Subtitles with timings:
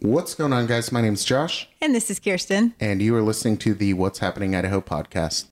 [0.00, 0.92] What's going on, guys?
[0.92, 2.74] My name's Josh, And this is Kirsten.
[2.78, 5.48] and you are listening to the What's Happening Idaho podcast.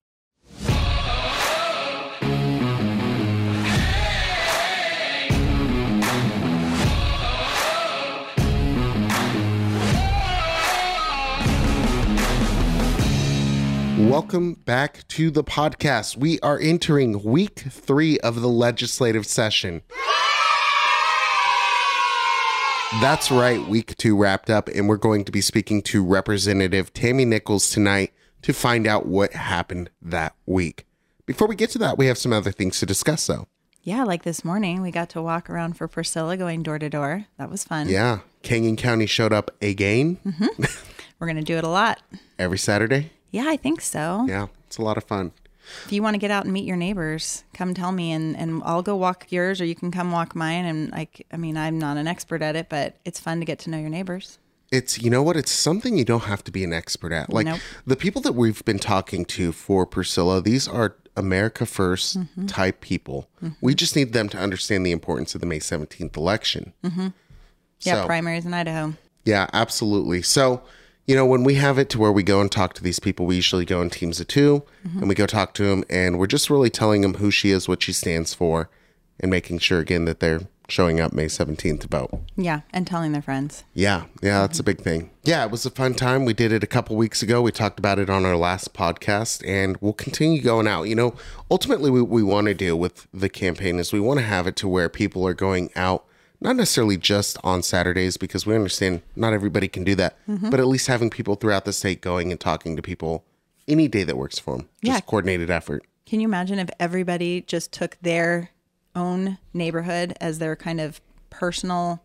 [13.99, 16.19] Welcome back to the podcast.
[16.19, 19.83] We are entering week three of the legislative session.
[22.93, 27.25] That's right, week two wrapped up, and we're going to be speaking to Representative Tammy
[27.25, 28.13] Nichols tonight
[28.43, 30.87] to find out what happened that week.
[31.27, 33.49] Before we get to that, we have some other things to discuss, though.
[33.83, 37.27] Yeah, like this morning, we got to walk around for Priscilla going door to door.
[37.39, 37.89] That was fun.
[37.89, 40.65] Yeah, Canyon County showed up again mm-hmm.
[41.19, 42.01] We're going to do it a lot.
[42.39, 43.11] every Saturday.
[43.33, 44.27] Yeah, I think so.
[44.29, 45.33] Yeah, it's a lot of fun.
[45.85, 48.63] If you want to get out and meet your neighbors, come tell me and, and
[48.65, 50.65] I'll go walk yours or you can come walk mine.
[50.65, 53.59] And like, I mean, I'm not an expert at it, but it's fun to get
[53.61, 54.39] to know your neighbors.
[54.73, 55.37] It's, you know what?
[55.37, 57.33] It's something you don't have to be an expert at.
[57.33, 57.61] Like Nope.
[57.87, 62.47] the people that we've been talking to for Priscilla, these are America 1st Mm-hmm.
[62.47, 63.29] type people.
[63.61, 66.73] We just need them to understand the importance of the May 17th election.
[66.85, 67.09] Mm-hmm.
[67.81, 68.95] Yeah, So- primaries in Idaho.
[69.25, 70.23] Yeah, absolutely.
[70.23, 70.63] So,
[71.07, 73.27] you know, when we have it to where we go and talk to these people,
[73.27, 74.99] we usually go in teams of 2 mm-hmm.
[74.99, 77.69] and we go talk to them, and we're just really telling them who she is,
[77.69, 78.69] what she stands for,
[79.21, 82.11] and making sure again that they're showing up May 17th to vote.
[82.37, 83.65] Yeah, and telling their friends.
[83.73, 84.69] Yeah, yeah, that's mm-hmm.
[84.69, 85.11] a big thing.
[85.23, 86.25] Yeah, it was a fun time.
[86.25, 87.41] We did it a couple weeks ago.
[87.41, 90.85] We talked about it on our last podcast, and we'll continue going out.
[90.85, 91.15] You know,
[91.51, 94.57] ultimately, what we want to do with the campaign is we want to have it
[94.57, 96.05] to where people are going out,
[96.41, 100.51] not necessarily just on Saturdays, because we understand not everybody can do that, mm-hmm.
[100.51, 103.25] but at least having people throughout the state going and talking to people
[103.69, 104.69] any day that works for them.
[104.85, 105.01] Just Yeah.
[105.01, 105.83] coordinated effort.
[106.05, 108.51] Can you imagine if everybody just took their
[108.95, 112.01] own neighborhood as their kind of personal,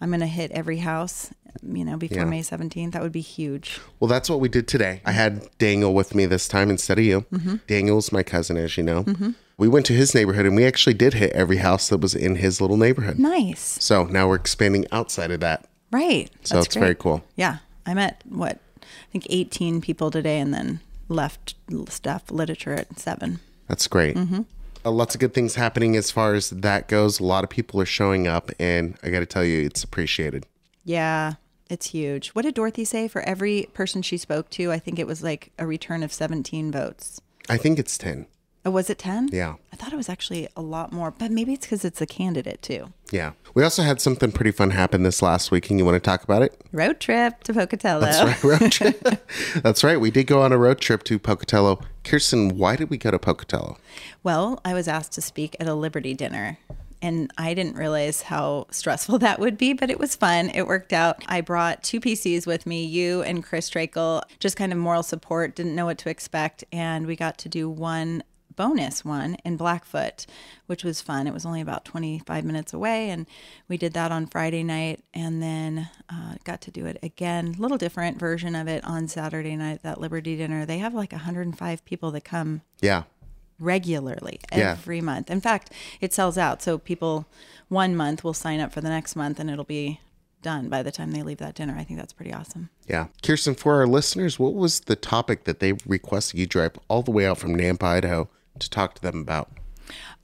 [0.00, 1.30] I'm going to hit every house,
[1.62, 2.24] you know, before Yeah.
[2.24, 2.92] May 17th?
[2.92, 3.78] That would be huge.
[4.00, 5.00] Well, that's what we did today.
[5.04, 7.20] I had Daniel with me this time instead of you.
[7.32, 7.56] Mm-hmm.
[7.66, 9.04] Daniel's my cousin, as you know.
[9.04, 9.30] Mm-hmm.
[9.60, 12.36] We went to his neighborhood and we actually did hit every house that was in
[12.36, 13.18] his little neighborhood.
[13.18, 13.76] Nice.
[13.78, 15.66] So now we're expanding outside of that.
[15.92, 16.30] Right.
[16.44, 17.22] So That's it's very cool.
[17.36, 17.58] Yeah.
[17.84, 21.56] I met what I think 18 people today and then left
[21.90, 23.40] stuff literature at seven.
[23.68, 24.16] That's great.
[24.16, 27.20] Uh, lots of good things happening as far as that goes.
[27.20, 30.46] A lot of people are showing up, and I got to tell you, it's appreciated.
[30.84, 31.34] Yeah.
[31.68, 32.30] It's huge.
[32.30, 34.72] What did Dorothy say for every person she spoke to?
[34.72, 37.20] I think it was like a return of 17 votes.
[37.50, 38.26] I think it's 10.
[38.64, 39.30] Oh, was it 10?
[39.32, 39.54] Yeah.
[39.72, 42.60] I thought it was actually a lot more, but maybe it's because it's a candidate
[42.60, 42.92] too.
[43.10, 43.32] Yeah.
[43.54, 46.22] We also had something pretty fun happen this last week, and you want to talk
[46.22, 46.60] about it?
[46.70, 48.00] Road trip to Pocatello.
[48.00, 48.60] That's right.
[48.60, 49.02] Road trip.
[49.62, 49.98] That's right.
[49.98, 51.80] We did go on a road trip to Pocatello.
[52.04, 53.78] Kirsten, why did we go to Pocatello?
[54.22, 56.58] Well, I was asked to speak at a Liberty dinner.
[57.02, 60.50] And I didn't realize how stressful that would be, but it was fun.
[60.50, 61.24] It worked out.
[61.26, 65.56] I brought two PCs with me, you and Chris Trakel, just kind of moral support,
[65.56, 66.62] didn't know what to expect.
[66.72, 68.22] And we got to do one
[68.56, 70.26] bonus one in Blackfoot,
[70.66, 71.26] which was fun.
[71.26, 73.10] It was only about 25 minutes away.
[73.10, 73.26] And
[73.68, 77.60] we did that on Friday night and then uh, got to do it again, a
[77.62, 80.66] little different version of it on Saturday night that Liberty dinner.
[80.66, 83.04] They have like 105 people that come Yeah.
[83.58, 84.72] regularly Yeah.
[84.72, 85.30] every month.
[85.30, 86.62] In fact, it sells out.
[86.62, 87.26] So people
[87.68, 90.00] one month will sign up for the next month and it'll be
[90.42, 91.76] done by the time they leave that dinner.
[91.78, 92.70] I think that's pretty awesome.
[92.88, 93.08] Yeah.
[93.22, 97.10] Kirsten, for our listeners, what was the topic that they requested you drive all the
[97.10, 98.28] way out from Nampa, Idaho
[98.58, 99.59] to talk to them about?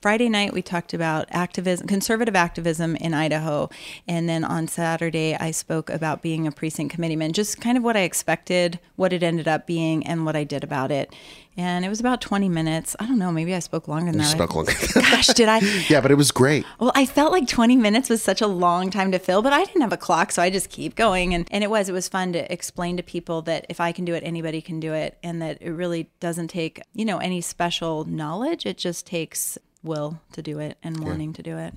[0.06, 3.68] Friday night we talked about activism, conservative activism in Idaho,
[4.06, 7.96] and then on Saturday I spoke about being a precinct committeeman, just kind of what
[7.96, 11.12] I expected, what it ended up being, and what I did about it.
[11.56, 12.94] And it was about 20 minutes.
[13.00, 14.30] I don't know, maybe I spoke longer than that.
[14.30, 14.74] spoke longer.
[14.94, 15.58] Gosh, did I?
[15.88, 16.64] yeah, but it was great.
[16.78, 19.64] Well, I felt like 20 minutes was such a long time to fill, but I
[19.64, 21.34] didn't have a clock, so I just keep going.
[21.34, 24.04] And, and it was, it was fun to explain to people that if I can
[24.04, 25.18] do it, anybody can do it.
[25.24, 28.66] And that it really doesn't take, you know, any special knowledge.
[28.66, 31.75] It just takes will to do it and wanting to do it.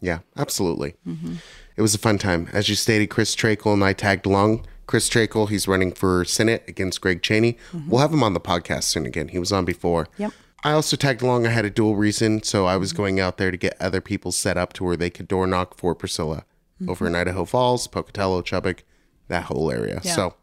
[0.00, 0.94] Yeah, absolutely.
[1.06, 1.34] Mm-hmm.
[1.76, 2.48] It was a fun time.
[2.52, 4.66] As you stated, Chris Trakel and I tagged along.
[4.86, 7.58] Chris Trakel, he's running for Senate against Greg Chaney.
[7.72, 7.90] Mm-hmm.
[7.90, 9.28] We'll have him on the podcast soon again.
[9.28, 10.08] He was on before.
[10.16, 10.32] Yep.
[10.64, 11.46] I also tagged along.
[11.46, 12.42] I had a dual reason.
[12.42, 12.96] So I was mm-hmm.
[12.96, 15.76] going out there to get other people set up to where they could door knock
[15.76, 16.44] for Priscilla
[16.86, 18.80] over in Idaho Falls, Pocatello, Chubbuck,
[19.26, 20.00] that whole area.
[20.04, 20.14] Yeah.
[20.14, 20.34] So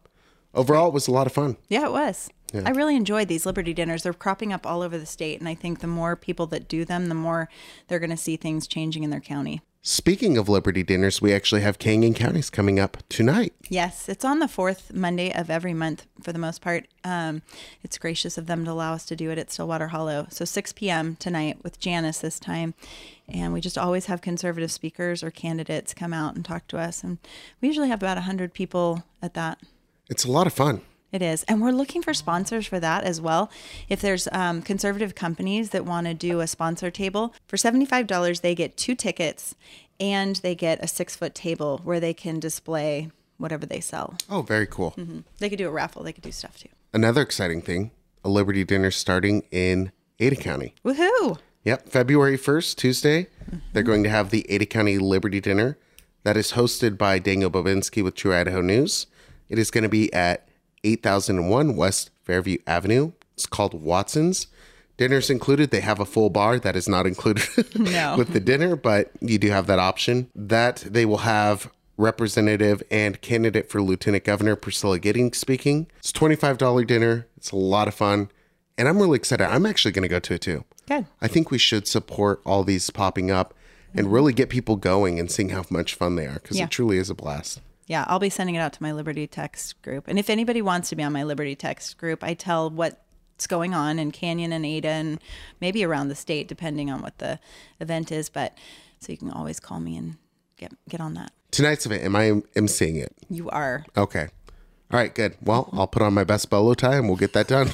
[0.56, 1.56] overall, it was a lot of fun.
[1.68, 2.30] Yeah, it was.
[2.54, 4.04] I really enjoyed these Liberty dinners.
[4.04, 5.40] They're cropping up all over the state.
[5.40, 7.48] And I think the more people that do them, the more
[7.88, 9.60] they're going to see things changing in their county.
[9.82, 13.54] Speaking of Liberty dinners, we actually have Canyon Counties coming up tonight.
[13.68, 16.88] Yes, it's on the fourth Monday of every month for the most part.
[17.04, 17.42] Um,
[17.84, 20.26] it's gracious of them to allow us to do it at Stillwater Hollow.
[20.28, 21.14] So 6 p.m.
[21.16, 22.74] tonight with Janice this time.
[23.28, 27.04] And we just always have conservative speakers or candidates come out and talk to us.
[27.04, 27.18] And
[27.60, 29.60] we usually have about 100 people at that.
[30.08, 30.82] It's a lot of fun.
[31.12, 31.44] It is.
[31.44, 33.50] And we're looking for sponsors for that as well.
[33.88, 38.54] If there's um, conservative companies that want to do a sponsor table, for $75, they
[38.54, 39.54] get two tickets
[39.98, 44.16] and they get a six foot table where they can display whatever they sell.
[44.28, 44.92] Oh, very cool.
[44.92, 45.20] Mm-hmm.
[45.38, 46.68] They could do a raffle, they could do stuff too.
[46.92, 47.92] Another exciting thing
[48.24, 50.74] a Liberty dinner starting in Ada County.
[50.84, 51.38] Woohoo!
[51.62, 53.58] Yep, February 1st, Tuesday, mm-hmm.
[53.72, 55.78] they're going to have the Ada County Liberty Dinner
[56.24, 59.06] that is hosted by Daniel Bobinski with True Idaho News.
[59.48, 60.48] It is going to be at
[60.84, 63.12] 8001 West Fairview Avenue.
[63.34, 64.46] It's called Watson's.
[64.96, 65.70] Dinner's included.
[65.70, 68.16] They have a full bar that is not included no.
[68.16, 70.30] with the dinner, but you do have that option.
[70.34, 75.86] That they will have representative and candidate for lieutenant governor Priscilla Giddings speaking.
[75.98, 77.26] It's $25 dinner.
[77.36, 78.30] It's a lot of fun.
[78.78, 79.44] And I'm really excited.
[79.44, 80.64] I'm actually going to go to it too.
[80.86, 81.06] Good.
[81.20, 83.54] I think we should support all these popping up
[83.94, 86.64] and really get people going and seeing how much fun they are because yeah.
[86.64, 87.60] it truly is a blast.
[87.86, 90.08] Yeah, I'll be sending it out to my Liberty Text group.
[90.08, 93.74] And if anybody wants to be on my Liberty Text group, I tell what's going
[93.74, 95.20] on in Canyon and Ada and
[95.60, 97.38] maybe around the state, depending on what the
[97.80, 98.28] event is.
[98.28, 98.56] But
[98.98, 100.16] so you can always call me and
[100.56, 101.32] get get on that.
[101.52, 103.14] Tonight's event, am I am seeing it?
[103.30, 103.84] You are.
[103.96, 104.28] Okay.
[104.92, 105.36] All right, good.
[105.42, 107.70] Well, I'll put on my best bolo tie and we'll get that done.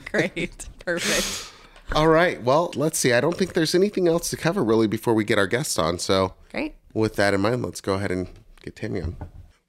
[0.10, 0.68] Great.
[0.78, 1.52] Perfect.
[1.92, 2.40] All right.
[2.40, 3.12] Well, let's see.
[3.12, 5.98] I don't think there's anything else to cover really before we get our guests on.
[5.98, 6.76] So, great.
[6.94, 8.28] With that in mind, let's go ahead and
[8.62, 9.16] get Tammy on.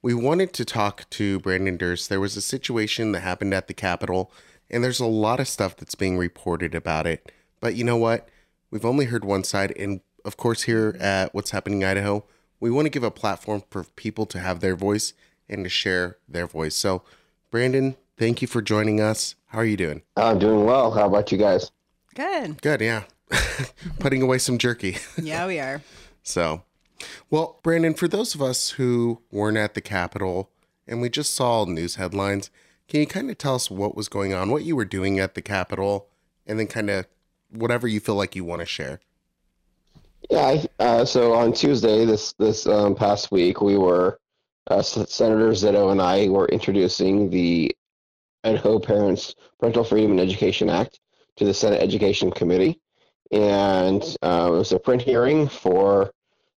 [0.00, 2.08] We wanted to talk to Brandon Durst.
[2.08, 4.32] There was a situation that happened at the Capitol,
[4.70, 7.30] and there's a lot of stuff that's being reported about it.
[7.60, 8.28] But you know what?
[8.70, 9.72] We've only heard one side.
[9.78, 12.24] And of course, here at What's Happening Idaho,
[12.58, 15.12] we want to give a platform for people to have their voice
[15.48, 16.74] and to share their voice.
[16.74, 17.02] So,
[17.50, 19.34] Brandon, thank you for joining us.
[19.46, 20.02] How are you doing?
[20.16, 20.90] I'm doing well.
[20.90, 21.70] How about you guys?
[22.14, 22.60] Good.
[22.62, 23.04] Good, yeah.
[23.98, 24.96] Putting away some jerky.
[25.20, 25.80] yeah, we are.
[26.24, 26.62] So,
[27.30, 30.50] well, Brandon, for those of us who weren't at the Capitol
[30.86, 32.50] and we just saw news headlines,
[32.88, 35.34] can you kind of tell us what was going on, what you were doing at
[35.34, 36.08] the Capitol,
[36.46, 37.06] and then kind of
[37.50, 39.00] whatever you feel like you want to share?
[40.30, 44.18] Yeah, uh, so on Tuesday this this um, past week, we were
[44.70, 47.74] uh, Senator Zito and I were introducing the
[48.44, 51.00] Idaho Parents Parental Freedom and Education Act
[51.36, 52.80] to the Senate Education Committee,
[53.30, 56.12] and uh, it was a print hearing for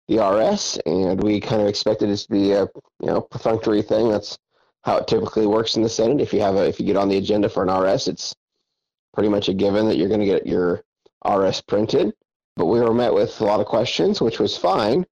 [0.08, 2.62] the RS, and we kind of expected it to be a
[3.00, 4.10] you know perfunctory thing.
[4.10, 4.38] That's
[4.84, 6.20] how it typically works in the Senate.
[6.20, 8.34] If you have a if you get on the agenda for an RS, it's
[9.14, 10.82] pretty much a given that you're going to get your
[11.26, 12.12] RS printed.
[12.56, 15.06] But we were met with a lot of questions, which was fine.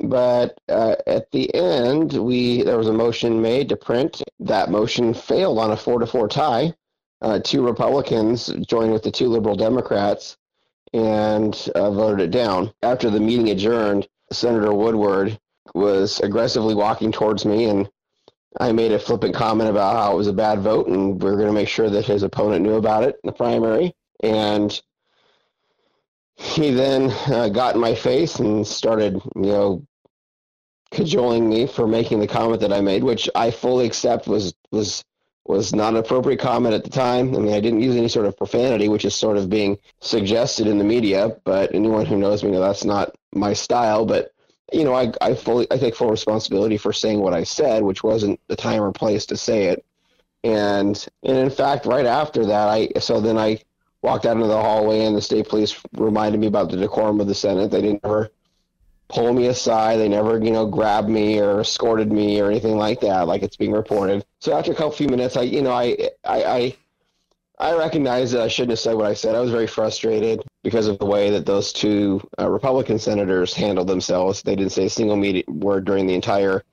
[0.00, 4.22] But uh, at the end, we there was a motion made to print.
[4.40, 6.74] That motion failed on a four to four tie.
[7.22, 10.36] Uh, two Republicans joined with the two liberal Democrats
[10.96, 12.72] and uh, voted it down.
[12.82, 15.38] After the meeting adjourned, Senator Woodward
[15.74, 17.88] was aggressively walking towards me, and
[18.58, 21.36] I made a flippant comment about how it was a bad vote, and we are
[21.36, 23.94] going to make sure that his opponent knew about it in the primary.
[24.22, 24.80] And
[26.36, 29.86] he then uh, got in my face and started, you know,
[30.92, 35.04] cajoling me for making the comment that I made, which I fully accept was was
[35.48, 37.34] was not an appropriate comment at the time.
[37.34, 40.66] I mean, I didn't use any sort of profanity, which is sort of being suggested
[40.66, 41.36] in the media.
[41.44, 44.04] But anyone who knows me know that's not my style.
[44.06, 44.32] But
[44.72, 48.02] you know, I, I fully I take full responsibility for saying what I said, which
[48.02, 49.84] wasn't the time or place to say it.
[50.42, 53.60] And and in fact, right after that, I so then I
[54.02, 57.26] walked out into the hallway, and the state police reminded me about the decorum of
[57.26, 57.70] the Senate.
[57.70, 58.30] They didn't ever
[59.08, 59.96] pull me aside.
[59.96, 63.56] They never, you know, grabbed me or escorted me or anything like that, like it's
[63.56, 64.24] being reported.
[64.40, 66.76] So after a couple few minutes, I, you know, I, I, I,
[67.58, 69.34] I recognize that I shouldn't have said what I said.
[69.34, 73.88] I was very frustrated because of the way that those two uh, Republican senators handled
[73.88, 74.42] themselves.
[74.42, 76.64] They didn't say a single media- word during the entire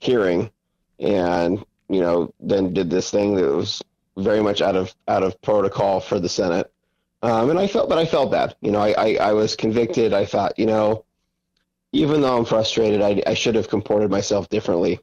[0.00, 0.50] hearing,
[0.98, 3.80] and you know, then did this thing that was
[4.16, 6.72] very much out of out of protocol for the Senate.
[7.22, 8.54] Um, and I felt, but I felt bad.
[8.60, 10.12] You know, I, I, I was convicted.
[10.12, 11.04] I thought, you know,
[11.92, 15.00] even though I'm frustrated, I, I should have comported myself differently.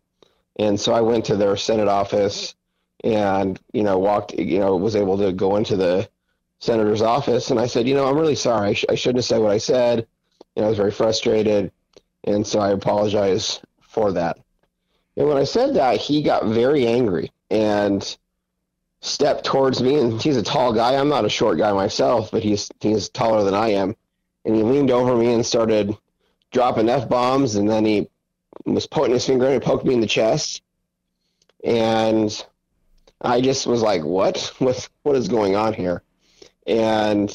[0.57, 2.55] And so I went to their Senate office
[3.03, 6.07] and, you know, walked, you know, was able to go into the
[6.59, 7.51] senator's office.
[7.51, 8.69] And I said, you know, I'm really sorry.
[8.69, 10.07] I, sh- I shouldn't have said what I said.
[10.55, 11.71] You know, I was very frustrated.
[12.23, 14.39] And so I apologize for that.
[15.17, 18.17] And when I said that, he got very angry and
[19.01, 19.99] stepped towards me.
[19.99, 20.95] And he's a tall guy.
[20.95, 23.95] I'm not a short guy myself, but he's he's taller than I am.
[24.43, 25.95] And he leaned over me and started
[26.55, 28.09] dropping f bombs, and then he
[28.65, 30.61] was pointing his finger and poked me in the chest,
[31.65, 32.45] and
[33.19, 34.53] I just was like, "What?
[34.59, 34.89] What?
[35.03, 36.01] What is going on here?"
[36.65, 37.29] And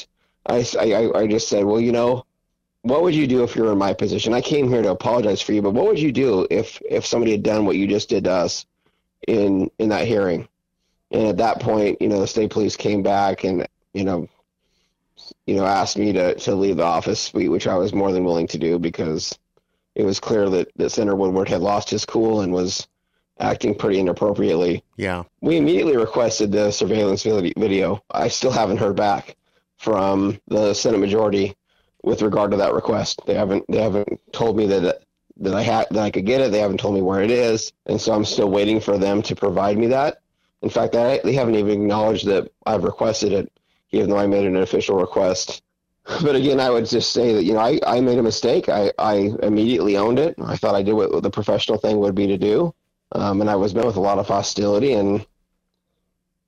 [0.47, 2.25] I, I, I just said, "Well, you know,
[2.81, 4.33] what would you do if you were in my position?
[4.33, 7.33] I came here to apologize for you, but what would you do if if somebody
[7.33, 8.65] had done what you just did to us
[9.29, 10.49] in in that hearing?"
[11.11, 14.29] And at that point, you know, the state police came back and you know,
[15.51, 18.23] you know, asked me to to leave the office suite, which I was more than
[18.23, 19.37] willing to do because
[19.97, 22.87] it was clear that that Senator Woodward had lost his cool and was
[23.41, 24.85] acting pretty inappropriately.
[24.97, 25.25] Yeah.
[25.41, 28.01] We immediately requested the surveillance video.
[28.13, 29.35] I still haven't heard back
[29.77, 31.57] from the Senate majority
[32.05, 33.21] with regard to that request.
[33.27, 35.03] They haven't they haven't told me that
[35.39, 36.53] that I had that I could get it.
[36.53, 39.35] They haven't told me where it is, and so I'm still waiting for them to
[39.35, 40.21] provide me that.
[40.63, 43.51] In fact, I, they haven't even acknowledged that I've requested it,
[43.93, 45.63] even though I made an official request.
[46.23, 48.69] But again, I would just say that you know I, I made a mistake.
[48.69, 50.35] I, I immediately owned it.
[50.43, 52.75] I thought I did what the professional thing would be to do,
[53.13, 54.95] um, and I was met with a lot of hostility.
[54.95, 55.25] And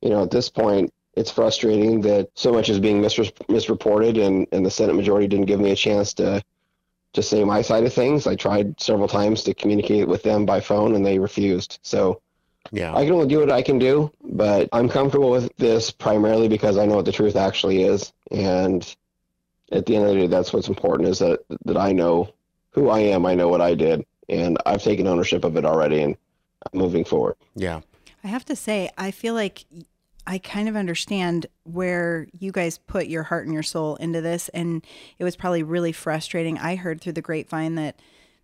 [0.01, 4.47] you know, at this point, it's frustrating that so much is being mis- misreported, and,
[4.53, 6.43] and the Senate majority didn't give me a chance to
[7.13, 8.27] to say my side of things.
[8.27, 11.79] I tried several times to communicate with them by phone, and they refused.
[11.83, 12.23] So
[12.73, 12.95] Yeah.
[12.97, 16.79] I can only do what I can do, but I'm comfortable with this primarily because
[16.79, 18.83] I know what the truth actually is, and
[19.71, 22.33] at the end of the day, that's what's important is that that I know
[22.71, 23.27] who I am.
[23.27, 26.17] I know what I did, and I've taken ownership of it already, and
[26.73, 27.37] I'm moving forward.
[27.55, 27.81] yeah.
[28.25, 29.65] I have to say, I feel like
[30.27, 34.49] I kind of understand where you guys put your heart and your soul into this.
[34.51, 34.87] And
[35.19, 36.59] it was probably really frustrating.
[36.59, 37.97] I heard through the grapevine that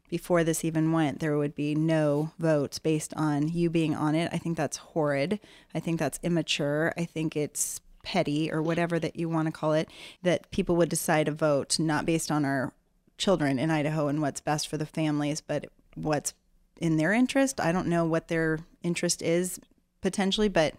[0.08, 4.30] before this even went, there would be no votes based on you being on it.
[4.32, 5.40] I think that's horrid.
[5.74, 6.92] I think that's immature.
[6.96, 9.90] I think it's petty or whatever that you want to call it,
[10.22, 12.72] that people would decide a vote not based on our
[13.18, 16.32] children in Idaho and what's best for the families, but what's
[16.80, 17.60] in their interest.
[17.60, 19.60] I don't know what their interest is
[20.00, 20.74] potentially, but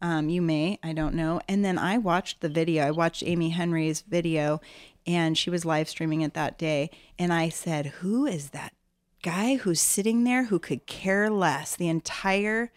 [0.00, 0.78] um, you may.
[0.82, 1.40] I don't know.
[1.48, 2.86] And then I watched the video.
[2.86, 4.60] I watched Amy Henry's video,
[5.08, 6.90] and she was live streaming it that day.
[7.18, 8.74] And I said, Who is that
[9.22, 11.74] guy who's sitting there who could care less?
[11.74, 12.70] The entire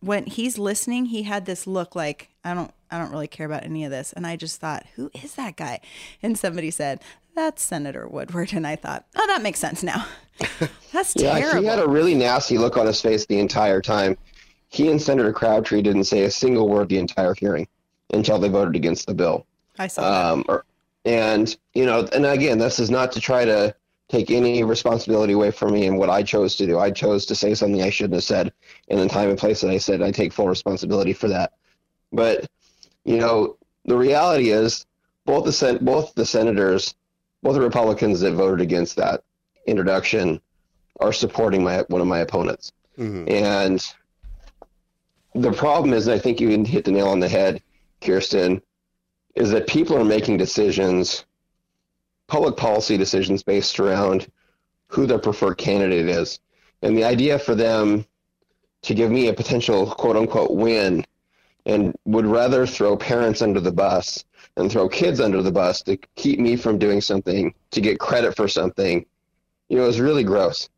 [0.00, 3.64] when he's listening, he had this look like I don't I don't really care about
[3.64, 4.12] any of this.
[4.12, 5.80] And I just thought, who is that guy?
[6.22, 7.00] And somebody said,
[7.34, 8.52] That's Senator Woodward.
[8.52, 10.06] And I thought, oh, that makes sense now.
[10.92, 11.62] That's Yeah, terrible.
[11.62, 14.18] he had a really nasty look on his face the entire time.
[14.68, 17.66] He and Senator Crabtree didn't say a single word the entire hearing
[18.12, 19.46] until they voted against the bill.
[19.78, 20.32] I saw that.
[20.32, 20.64] Um, or,
[21.04, 23.74] and you know, and again, this is not to try to
[24.08, 26.78] take any responsibility away from me and what I chose to do.
[26.78, 28.52] I chose to say something I shouldn't have said
[28.88, 30.02] in the time and place that I said.
[30.02, 31.52] I take full responsibility for that.
[32.12, 32.48] But
[33.04, 34.86] you know, the reality is,
[35.26, 36.94] both the sen- both the senators,
[37.42, 39.22] both the Republicans that voted against that
[39.66, 40.40] introduction,
[41.00, 42.72] are supporting my one of my opponents.
[42.98, 43.30] Mhm.
[43.30, 43.94] And
[45.34, 47.62] the problem is, I think you hit the nail on the head,
[48.00, 48.62] Kirsten,
[49.34, 51.24] is that people are making decisions,
[52.28, 54.30] public policy decisions based around
[54.88, 56.40] who their preferred candidate is.
[56.82, 58.06] And the idea for them
[58.82, 61.04] to give me a potential quote unquote win
[61.66, 64.24] and would rather throw parents under the bus
[64.56, 68.36] and throw kids under the bus to keep me from doing something, to get credit
[68.36, 69.04] for something,
[69.68, 70.68] you know, is really gross.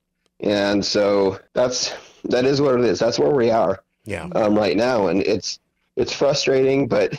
[0.41, 1.93] And so that's
[2.25, 2.99] that is what it is.
[2.99, 4.29] That's where we are Yeah.
[4.35, 5.59] um, right now, and it's
[5.97, 6.87] it's frustrating.
[6.89, 7.15] But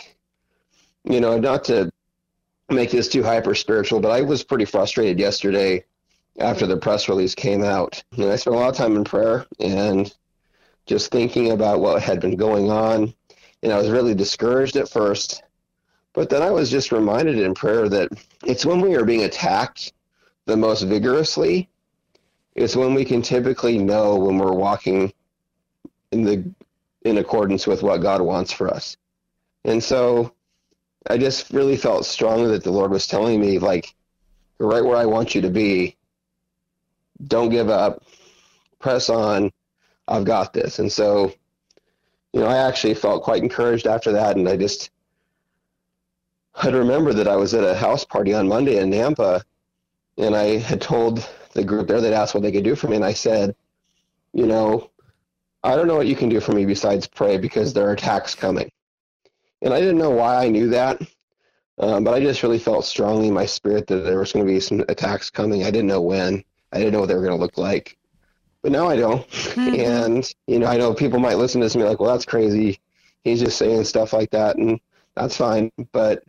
[1.09, 1.91] you know, not to
[2.69, 5.83] make this too hyper spiritual, but I was pretty frustrated yesterday
[6.39, 8.03] after the press release came out.
[8.15, 10.13] Know, I spent a lot of time in prayer and
[10.85, 13.13] just thinking about what had been going on,
[13.63, 15.43] and I was really discouraged at first.
[16.13, 18.09] But then I was just reminded in prayer that
[18.45, 19.93] it's when we are being attacked
[20.45, 21.69] the most vigorously
[22.57, 25.13] it's when we can typically know when we're walking
[26.11, 26.43] in the
[27.03, 28.97] in accordance with what God wants for us.
[29.63, 30.33] And so
[31.09, 33.95] I just really felt strongly that the Lord was telling me like
[34.59, 35.95] you're right where I want you to be.
[37.25, 38.03] Don't give up.
[38.79, 39.51] Press on.
[40.07, 40.79] I've got this.
[40.79, 41.33] And so
[42.33, 44.91] you know, I actually felt quite encouraged after that and I just
[46.55, 49.43] had remembered that I was at a house party on Monday in Nampa
[50.17, 52.95] and I had told the group there that asked what they could do for me,
[52.95, 53.55] and I said,
[54.33, 54.89] you know,
[55.63, 58.35] I don't know what you can do for me besides pray because there are attacks
[58.35, 58.71] coming.
[59.61, 61.01] And I didn't know why I knew that,
[61.79, 64.51] um, but I just really felt strongly in my spirit that there was going to
[64.51, 65.63] be some attacks coming.
[65.63, 66.43] I didn't know when.
[66.71, 67.97] I didn't know what they were going to look like.
[68.61, 69.25] But now I know.
[69.55, 72.25] and, you know, I know people might listen to this and be like, well, that's
[72.25, 72.79] crazy.
[73.23, 74.79] He's just saying stuff like that, and
[75.15, 75.71] that's fine.
[75.91, 76.23] But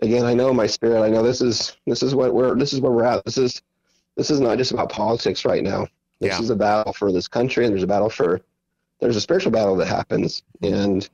[0.00, 2.80] again, I know my spirit, I know this is this is what we're this is
[2.80, 3.24] where we're at.
[3.24, 3.62] This is
[4.16, 5.86] this is not just about politics right now.
[6.20, 6.40] This Yeah.
[6.42, 8.40] is a battle for this country, and there's a battle for
[9.00, 11.08] there's a spiritual battle that happens, and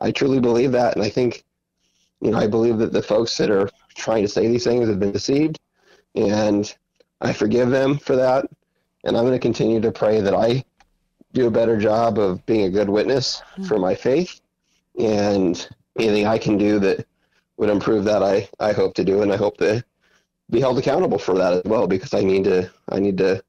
[0.00, 0.94] I truly believe that.
[0.96, 1.44] And I think,
[2.20, 5.00] you know, I believe that the folks that are trying to say these things have
[5.00, 5.58] been deceived,
[6.14, 6.72] and
[7.20, 8.46] I forgive them for that.
[9.04, 10.64] And I'm going to continue to pray that I
[11.32, 13.64] do a better job of being a good witness hmm.
[13.64, 14.40] for my faith,
[14.98, 17.06] and anything I can do that
[17.56, 19.84] would improve that, I I hope to do, and I hope to
[20.50, 23.42] be held accountable for that as well because I need to I need to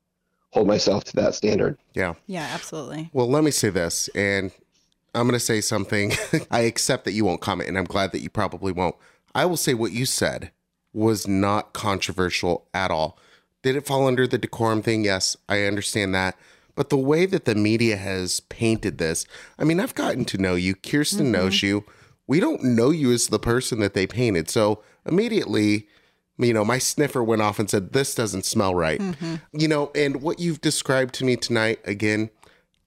[0.51, 1.77] hold myself to that standard.
[1.93, 2.13] Yeah.
[2.27, 3.09] Yeah, absolutely.
[3.13, 4.51] Well, let me say this, and
[5.13, 6.13] I'm going to say something.
[6.51, 8.95] I accept that you won't comment, and I'm glad that you probably won't.
[9.35, 10.51] I will say what you said
[10.93, 13.17] was not controversial at all.
[13.63, 15.03] Did it fall under the decorum thing?
[15.03, 16.35] Yes, I understand that.
[16.75, 19.25] But the way that the media has painted this,
[19.59, 20.75] I mean, I've gotten to know you.
[20.75, 21.31] Kirsten mm-hmm.
[21.33, 21.85] knows you.
[22.27, 24.49] We don't know you as the person that they painted.
[24.49, 25.87] So immediately,
[26.37, 28.99] you know, my sniffer went off and said, This doesn't smell right.
[28.99, 29.35] Mm-hmm.
[29.53, 32.29] You know, and what you've described to me tonight, again,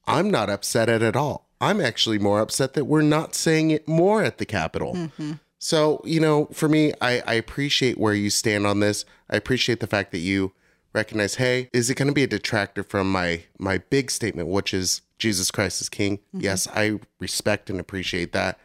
[0.06, 1.43] I'm not upset at it all.
[1.64, 5.10] I'm actually more upset that we're not saying it more at the Capitol.
[5.58, 9.06] So, you know, for me, I, I appreciate where you stand on this.
[9.30, 10.52] I appreciate the fact that you
[10.92, 14.74] recognize, hey, is it going to be a detractor from my my big statement, which
[14.74, 16.18] is Jesus Christ is King?
[16.18, 16.40] Mm-hmm.
[16.40, 18.58] Yes, I respect and appreciate that.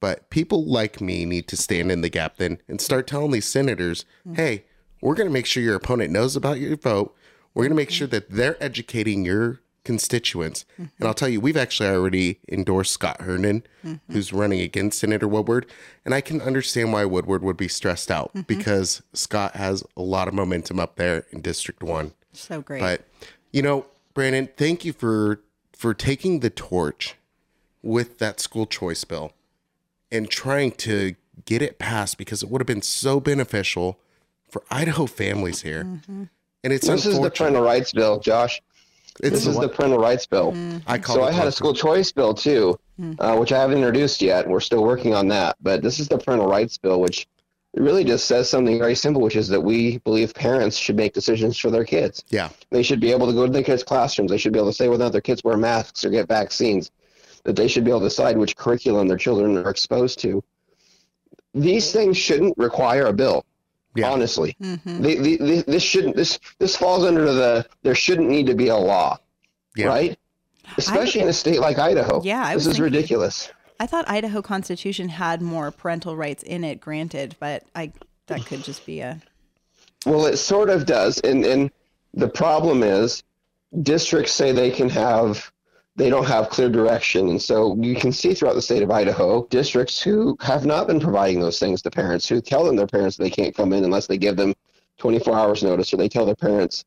[0.00, 3.46] But people like me need to stand in the gap then and start telling these
[3.46, 4.36] senators, mm.
[4.36, 4.64] hey,
[5.00, 7.16] we're going to make sure your opponent knows about your vote.
[7.54, 8.16] We're going to make sure mm-hmm.
[8.16, 10.64] that they're educating your constituents.
[10.76, 11.06] And mm-hmm.
[11.06, 14.12] I'll tell you, we've actually already endorsed Scott Herndon, mm-hmm.
[14.12, 15.66] who's running against Senator Woodward.
[16.04, 18.40] And I can understand why Woodward would be stressed out mm-hmm.
[18.42, 22.12] because Scott has a lot of momentum up there in District 1.
[22.32, 22.80] So great.
[22.80, 23.06] But
[23.52, 25.40] you know, Brandon, thank you for
[25.72, 27.16] for taking the torch
[27.82, 29.32] with that school choice bill
[30.10, 31.14] and trying to
[31.44, 33.98] get it passed because it would have been so beneficial
[34.48, 35.80] for Idaho families here.
[36.64, 37.36] And it's This is the unfortunate.
[37.36, 38.62] parental rights bill, Josh.
[39.20, 40.52] It's This is the parental rights bill.
[40.52, 40.74] Mm.
[40.74, 40.82] Mm.
[40.86, 43.16] I call So I had a school choice bill too, mm.
[43.18, 44.48] uh, which I haven't introduced yet.
[44.48, 45.56] We're still working on that.
[45.60, 47.26] But this is the parental rights bill, which
[47.74, 51.58] really just says something very simple, which is that we believe parents should make decisions
[51.58, 52.24] for their kids.
[52.28, 52.50] Yeah.
[52.70, 54.30] They should be able to go to their kids' classrooms.
[54.30, 56.90] They should be able to say whether their kids wear masks or get vaccines.
[57.44, 60.42] That they should be able to decide which curriculum their children are exposed to.
[61.52, 63.44] These things shouldn't require a bill.
[63.94, 64.10] Yeah.
[64.10, 65.02] Honestly, mm-hmm.
[65.02, 66.16] the, the, the, this shouldn't.
[66.16, 67.66] This this falls under the.
[67.82, 69.18] There shouldn't need to be a law,
[69.76, 69.86] Yeah.
[69.86, 70.18] right?
[70.76, 72.20] Especially in a state like Idaho.
[72.24, 73.50] Yeah, I this is thinking- ridiculous.
[73.80, 77.92] I thought Idaho Constitution had more parental rights in it, granted, but I
[78.26, 79.20] that could just be a
[80.06, 81.70] Well, it sort of does, and and
[82.14, 83.22] the problem is,
[83.82, 85.52] districts say they can have,
[85.96, 89.46] they don't have clear direction, and so you can see throughout the state of Idaho
[89.46, 93.16] districts who have not been providing those things to parents, who tell them their parents
[93.16, 94.54] they can't come in unless they give them
[94.98, 96.84] 24 hours notice, or they tell their parents,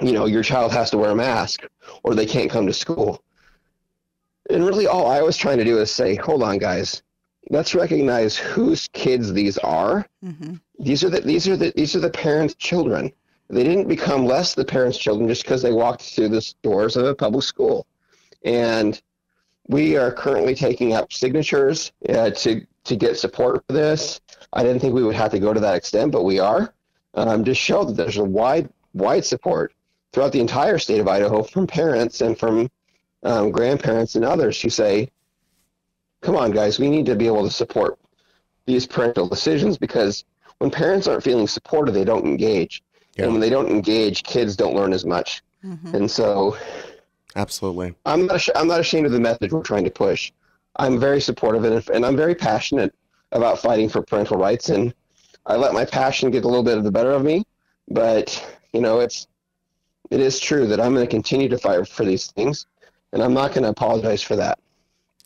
[0.00, 1.62] you know, your child has to wear a mask,
[2.02, 3.22] or they can't come to school.
[4.48, 7.02] And really, all I was trying to do is say, hold on, guys,
[7.50, 12.00] let's recognize whose kids these are hmm these are the these are the these are
[12.00, 13.12] the parents' children.
[13.48, 17.04] They didn't become less the parents' children just because they walked through the doors of
[17.04, 17.86] a public school.
[18.44, 19.00] And
[19.68, 24.20] we are currently taking up signatures uh, to to get support for this.
[24.52, 26.72] I didn't think we would have to go to that extent, but we are.
[27.14, 29.74] Um, to show that there's a wide wide support
[30.12, 32.70] throughout the entire state of Idaho from parents and from
[33.22, 35.10] um, grandparents and others who say,
[36.22, 37.98] "Come on, guys, we need to be able to support
[38.66, 40.24] these parental decisions because
[40.58, 42.82] when parents aren't feeling supported, they don't engage.
[43.16, 43.24] Yeah.
[43.24, 45.42] And when they don't engage, kids don't learn as much.
[45.62, 46.56] hmm And so
[47.36, 47.94] Absolutely.
[48.06, 50.32] I'm not, ash- I'm not ashamed of the message we're trying to push.
[50.76, 52.94] I'm very supportive of it, and I'm very passionate
[53.32, 54.68] about fighting for parental rights.
[54.68, 54.94] And
[55.46, 57.44] I let my passion get a little bit of the better of me.
[57.88, 59.26] But, you know, it's,
[60.10, 62.66] it is true that I'm going to continue to fight for these things,
[63.12, 64.58] and I'm not going to apologize for that.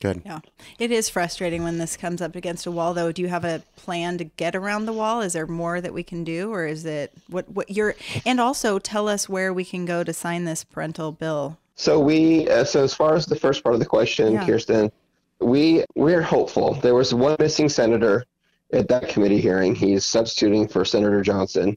[0.00, 0.22] Good.
[0.26, 0.40] Yeah.
[0.78, 3.10] It is frustrating when this comes up against a wall though.
[3.10, 5.22] Do you have a plan to get around the wall?
[5.22, 7.94] Is there more that we can do or is it what what you're
[8.26, 11.58] and also tell us where we can go to sign this parental bill.
[11.76, 14.46] So we, uh, so as far as the first part of the question, Yeah.
[14.46, 14.92] Kirsten,
[15.40, 16.74] we we're hopeful.
[16.74, 18.24] There was one missing senator
[18.72, 19.74] at that committee hearing.
[19.74, 21.76] He's substituting for Senator Johnson,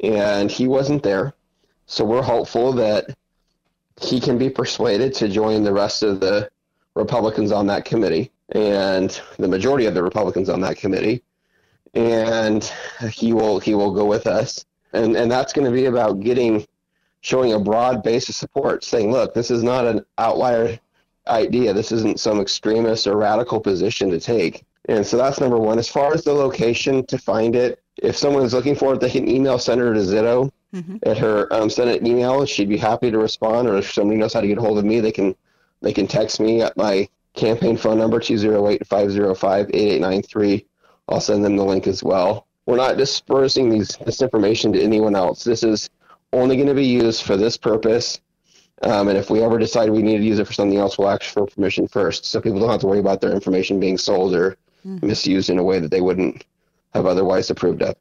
[0.00, 1.34] and he wasn't there.
[1.86, 3.16] So we're hopeful that
[4.00, 6.48] he can be persuaded to join the rest of the
[6.94, 11.22] Republicans on that committee and the majority of the Republicans on that committee,
[11.94, 12.72] and
[13.10, 14.64] he will he will go with us.
[14.92, 16.66] And and that's going to be about getting
[17.24, 20.78] showing a broad base of support, saying, look, this is not an outlier
[21.26, 21.72] idea.
[21.72, 24.66] This isn't some extremist or radical position to take.
[24.90, 25.78] And so that's number one.
[25.78, 29.08] As far as the location to find it, if someone is looking for it, they
[29.08, 30.98] can email Senator Zito mm-hmm.
[31.04, 32.44] at her um, send an email.
[32.44, 34.84] She'd be happy to respond, or if somebody knows how to get a hold of
[34.84, 35.34] me, they can
[35.80, 40.66] they can text me at my campaign phone number 208-505-8893.
[41.08, 42.46] I'll send them the link as well.
[42.66, 45.42] We're not dispersing these this information to anyone else.
[45.42, 45.88] This is
[46.34, 48.20] only going to be used for this purpose.
[48.82, 51.08] Um, and if we ever decide we need to use it for something else, we'll
[51.08, 54.34] ask for permission first, so people don't have to worry about their information being sold
[54.34, 55.06] or mm-hmm.
[55.06, 56.44] misused in a way that they wouldn't
[56.92, 57.96] have otherwise approved of.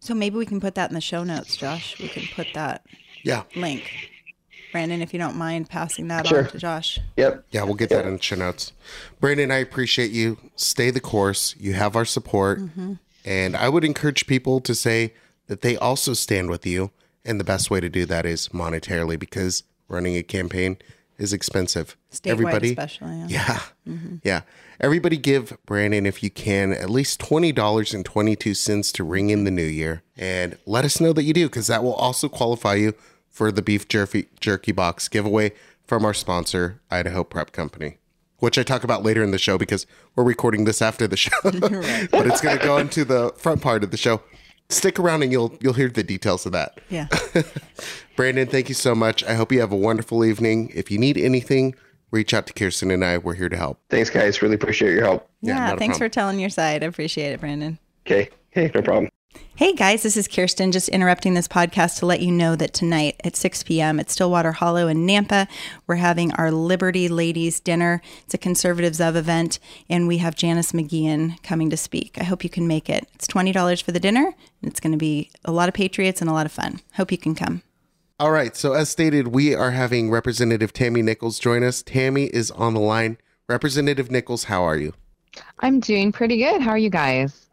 [0.00, 1.98] So maybe we can put that in the show notes, Josh.
[1.98, 2.86] We can put that
[3.22, 4.10] yeah link.
[4.70, 6.44] Brandon, if you don't mind passing that sure.
[6.44, 6.98] on to Josh.
[7.16, 7.46] Yep.
[7.52, 8.02] Yeah, we'll get yep.
[8.02, 8.72] that in the show notes.
[9.20, 10.36] Brandon, I appreciate you.
[10.56, 11.54] Stay the course.
[11.58, 12.58] You have our support.
[12.58, 12.94] Mm-hmm.
[13.24, 15.14] And I would encourage people to say
[15.46, 16.90] that they also stand with you.
[17.24, 20.78] And the best way to do that is monetarily because running a campaign
[21.18, 21.96] is expensive.
[22.12, 23.16] Statewide Everybody, especially.
[23.16, 23.26] Yeah.
[23.28, 23.60] Yeah.
[23.88, 24.16] Mm-hmm.
[24.22, 24.40] yeah.
[24.80, 30.02] Everybody give Brandon, if you can, at least $20.22 to ring in the new year.
[30.16, 32.94] And let us know that you do because that will also qualify you
[33.28, 35.52] for the beef jerky, jerky box giveaway
[35.86, 37.98] from our sponsor, Idaho Prep Company,
[38.38, 41.30] which I talk about later in the show because we're recording this after the show.
[41.42, 44.22] but it's going to go into the front part of the show.
[44.68, 46.80] Stick around and you'll you'll hear the details of that.
[46.88, 47.08] Yeah.
[48.16, 49.22] Brandon, thank you so much.
[49.24, 50.70] I hope you have a wonderful evening.
[50.74, 51.74] If you need anything,
[52.10, 53.18] reach out to Kirsten and I.
[53.18, 53.80] We're here to help.
[53.90, 54.40] Thanks, guys.
[54.40, 55.28] Really appreciate your help.
[55.42, 56.82] Yeah, yeah thanks for telling your side.
[56.82, 57.78] I appreciate it, Brandon.
[58.06, 58.30] Okay.
[58.50, 59.10] Hey, no problem.
[59.56, 63.20] Hey guys, this is Kirsten just interrupting this podcast to let you know that tonight
[63.22, 64.00] at 6 p.m.
[64.00, 65.46] at Stillwater Hollow in Nampa,
[65.86, 68.02] we're having our Liberty Ladies Dinner.
[68.24, 72.18] It's a Conservatives of event, and we have Janice McGeachin coming to speak.
[72.18, 73.08] I hope you can make it.
[73.14, 76.28] It's $20 for the dinner, and it's going to be a lot of Patriots and
[76.28, 76.80] a lot of fun.
[76.96, 77.62] Hope you can come.
[78.18, 81.80] All right, so as stated, we are having Representative Tammy Nichols join us.
[81.80, 83.18] Tammy is on the line.
[83.48, 84.94] Representative Nichols, how are you?
[85.60, 86.60] I'm doing pretty good.
[86.60, 87.43] How are you guys?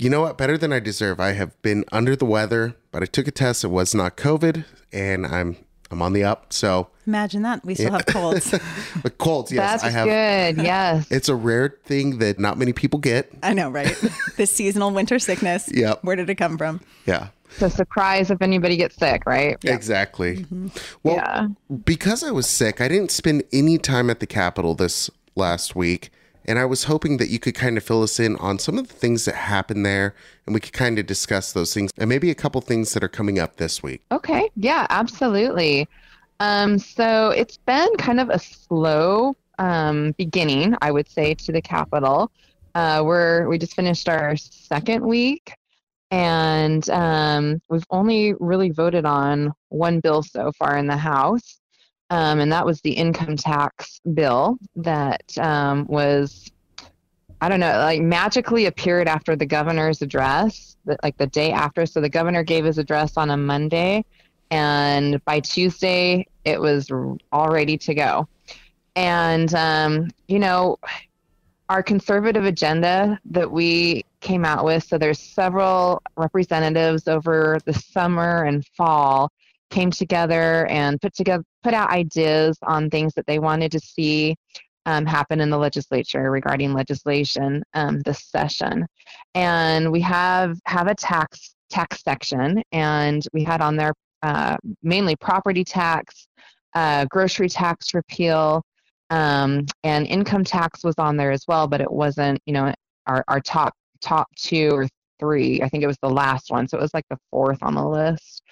[0.00, 0.38] You know what?
[0.38, 1.20] Better than I deserve.
[1.20, 3.64] I have been under the weather, but I took a test.
[3.64, 5.58] It was not COVID, and I'm
[5.90, 6.54] I'm on the up.
[6.54, 7.98] So imagine that we still yeah.
[7.98, 8.54] have colds.
[9.02, 10.06] but colds, yes, That's I have.
[10.06, 11.06] Good, yes.
[11.10, 13.30] It's a rare thing that not many people get.
[13.42, 13.94] I know, right?
[14.38, 15.68] the seasonal winter sickness.
[15.70, 16.02] Yep.
[16.02, 16.80] Where did it come from?
[17.04, 17.28] Yeah.
[17.50, 19.58] It's a surprise if anybody gets sick, right?
[19.60, 19.74] Yeah.
[19.74, 20.38] Exactly.
[20.38, 20.68] Mm-hmm.
[21.02, 21.48] Well, yeah.
[21.84, 26.10] because I was sick, I didn't spend any time at the Capitol this last week.
[26.50, 28.88] And I was hoping that you could kind of fill us in on some of
[28.88, 32.28] the things that happened there and we could kind of discuss those things and maybe
[32.28, 34.02] a couple things that are coming up this week.
[34.10, 34.50] Okay.
[34.56, 35.86] Yeah, absolutely.
[36.40, 41.62] Um, so it's been kind of a slow um, beginning, I would say, to the
[41.62, 42.32] Capitol.
[42.74, 45.54] Uh, we're we just finished our second week,
[46.10, 51.59] and um, we've only really voted on one bill so far in the House
[52.10, 56.50] um, and that was the income tax bill that um, was
[57.40, 61.86] I don't know, like magically appeared after the governor's address, like the day after.
[61.86, 64.04] So the governor gave his address on a Monday,
[64.50, 66.90] and by Tuesday it was
[67.32, 68.28] all ready to go.
[68.94, 70.78] And um, you know,
[71.70, 74.84] our conservative agenda that we came out with.
[74.84, 79.30] So there's several representatives over the summer and fall
[79.70, 84.36] came together and put together put out ideas on things that they wanted to see
[84.86, 88.86] um, happen in the legislature regarding legislation um, this session.
[89.34, 93.92] And we have have a tax tax section, and we had on there
[94.22, 96.26] uh, mainly property tax,
[96.74, 98.62] uh, grocery tax repeal,
[99.10, 102.72] um, and income tax was on there as well, but it wasn't you know
[103.06, 105.62] our our top top two or three.
[105.62, 107.86] I think it was the last one, so it was like the fourth on the
[107.86, 108.42] list.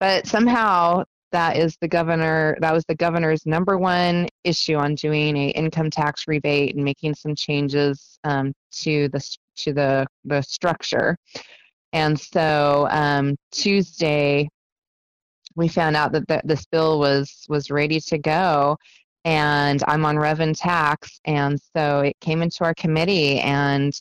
[0.00, 5.36] But somehow that is the governor that was the governor's number one issue on doing
[5.36, 11.16] a income tax rebate and making some changes um, to the to the the structure.
[11.92, 14.48] And so um, tuesday
[15.56, 18.76] we found out that the, this bill was was ready to go
[19.24, 24.00] and i'm on rev and tax and so it came into our committee and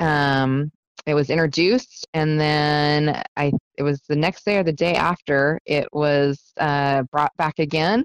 [0.00, 0.70] um,
[1.06, 5.58] it was introduced and then i it was the next day or the day after
[5.66, 8.04] it was uh, brought back again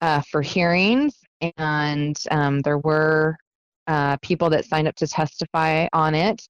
[0.00, 1.18] uh, for hearings.
[1.56, 3.36] And um, there were
[3.86, 6.46] uh, people that signed up to testify on it.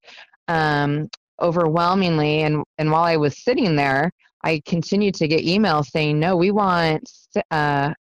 [0.48, 1.08] Um,
[1.40, 4.10] overwhelmingly and, and while i was sitting there
[4.44, 7.10] i continued to get emails saying no we want
[7.50, 7.94] uh,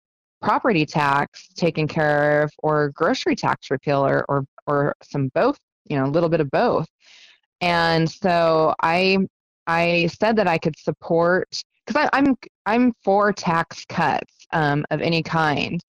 [0.40, 5.99] property tax taken care of or grocery tax repeal or, or, or some both you
[5.99, 6.88] know a little bit of both
[7.61, 9.19] and so I
[9.66, 11.49] I said that I could support
[11.87, 15.81] because I'm I'm for tax cuts um, of any kind,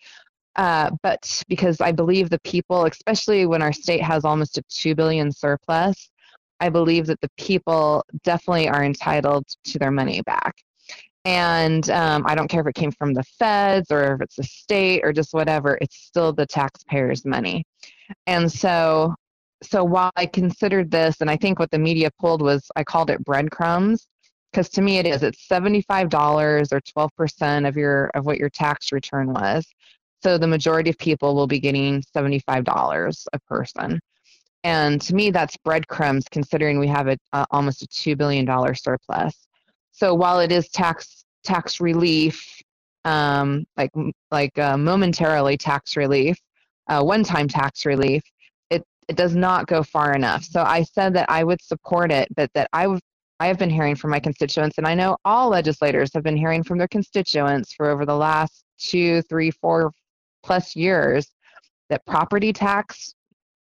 [0.56, 4.96] uh, but because I believe the people, especially when our state has almost a two
[4.96, 6.10] billion surplus,
[6.60, 10.56] I believe that the people definitely are entitled to their money back.
[11.26, 14.44] And um, I don't care if it came from the feds or if it's the
[14.44, 17.66] state or just whatever, it's still the taxpayers' money.
[18.26, 19.14] And so,
[19.64, 23.10] so while I considered this, and I think what the media pulled was I called
[23.10, 24.08] it breadcrumbs,
[24.52, 25.24] because to me it is.
[25.24, 29.68] It's seventy-five dollars or twelve percent of your of what your tax return was.
[30.24, 34.00] So the majority of people will be getting seventy-five dollars a person.
[34.64, 37.18] And to me, that's breadcrumbs considering we have a,
[37.52, 39.48] almost a $2 billion surplus.
[39.92, 42.62] So while it is tax tax relief,
[43.06, 43.92] um, like
[44.32, 46.38] like uh, momentarily tax relief,
[46.90, 48.22] uh, one-time tax relief,
[49.08, 50.44] it does not go far enough.
[50.44, 53.00] So I said that I would support it, but that I.
[53.40, 56.64] I have been hearing from my constituents, and I know all legislators have been hearing
[56.64, 59.94] from their constituents for over the last two, three, four
[60.42, 61.32] plus years
[61.90, 63.14] that property tax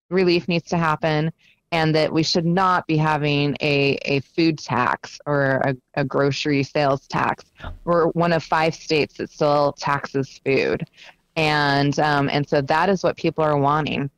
[0.10, 1.32] relief needs to happen
[1.72, 6.64] and that we should not be having a, a food tax or a, a grocery
[6.64, 7.44] sales tax.
[7.84, 10.88] We're one of five states that still taxes food.
[11.36, 14.10] And um, and so that is what people are wanting.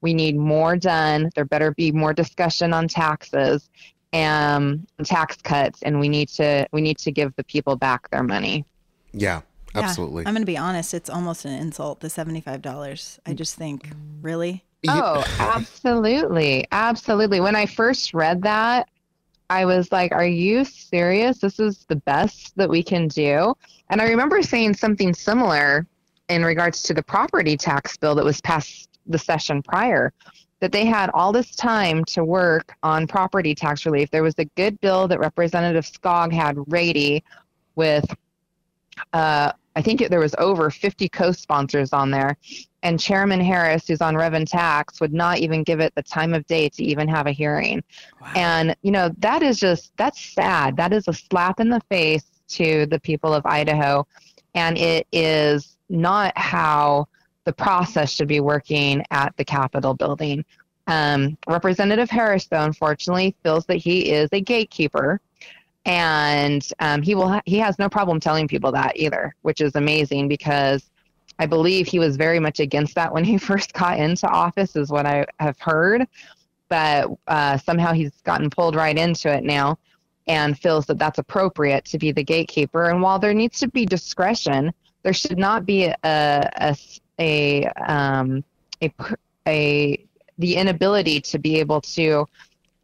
[0.03, 1.31] We need more done.
[1.35, 3.69] There better be more discussion on taxes
[4.13, 8.23] and tax cuts, and we need to we need to give the people back their
[8.23, 8.65] money.
[9.13, 9.43] Yeah,
[9.75, 10.23] absolutely.
[10.23, 10.95] Yeah, I'm going to be honest.
[10.95, 12.01] It's almost an insult.
[12.01, 13.21] The seventy five dollars.
[13.27, 13.91] I just think,
[14.23, 14.65] really.
[14.89, 17.41] Oh, absolutely, absolutely.
[17.41, 18.89] When I first read that,
[19.51, 21.39] I was like, "Are you serious?
[21.39, 23.55] This is the best that we can do."
[23.91, 25.87] And I remember saying something similar
[26.29, 30.13] in regards to the property tax bill that was passed the session prior
[30.61, 34.11] that they had all this time to work on property tax relief.
[34.11, 37.25] There was a good bill that Representative Skaug had ready
[37.75, 38.05] with,
[39.13, 42.37] uh, I think it, there was over 50 co-sponsors on there.
[42.83, 46.35] And Chairman Harris, who's on Rev and Tax, would not even give it the time
[46.35, 47.83] of day to even have a hearing.
[48.21, 48.33] Wow.
[48.37, 50.77] And, you know, that is just, that's sad.
[50.77, 54.07] That is a slap in the face to the people of Idaho.
[54.55, 57.09] And it is not how
[57.45, 60.45] the process should be working at the Capitol building.
[60.87, 65.21] Um, Representative Harris, though, unfortunately, feels that he is a gatekeeper,
[65.85, 69.77] and um, he will ha- he has no problem telling people that either, which is
[69.77, 70.91] amazing because
[71.39, 74.91] I believe he was very much against that when he first got into office, is
[74.91, 76.07] what I have heard.
[76.69, 79.79] But uh, somehow he's gotten pulled right into it now
[80.31, 82.89] and feels that that's appropriate to be the gatekeeper.
[82.89, 86.77] And while there needs to be discretion, there should not be a a
[87.19, 88.45] a, um,
[88.81, 88.91] a,
[89.47, 90.07] a
[90.39, 92.27] the inability to be able to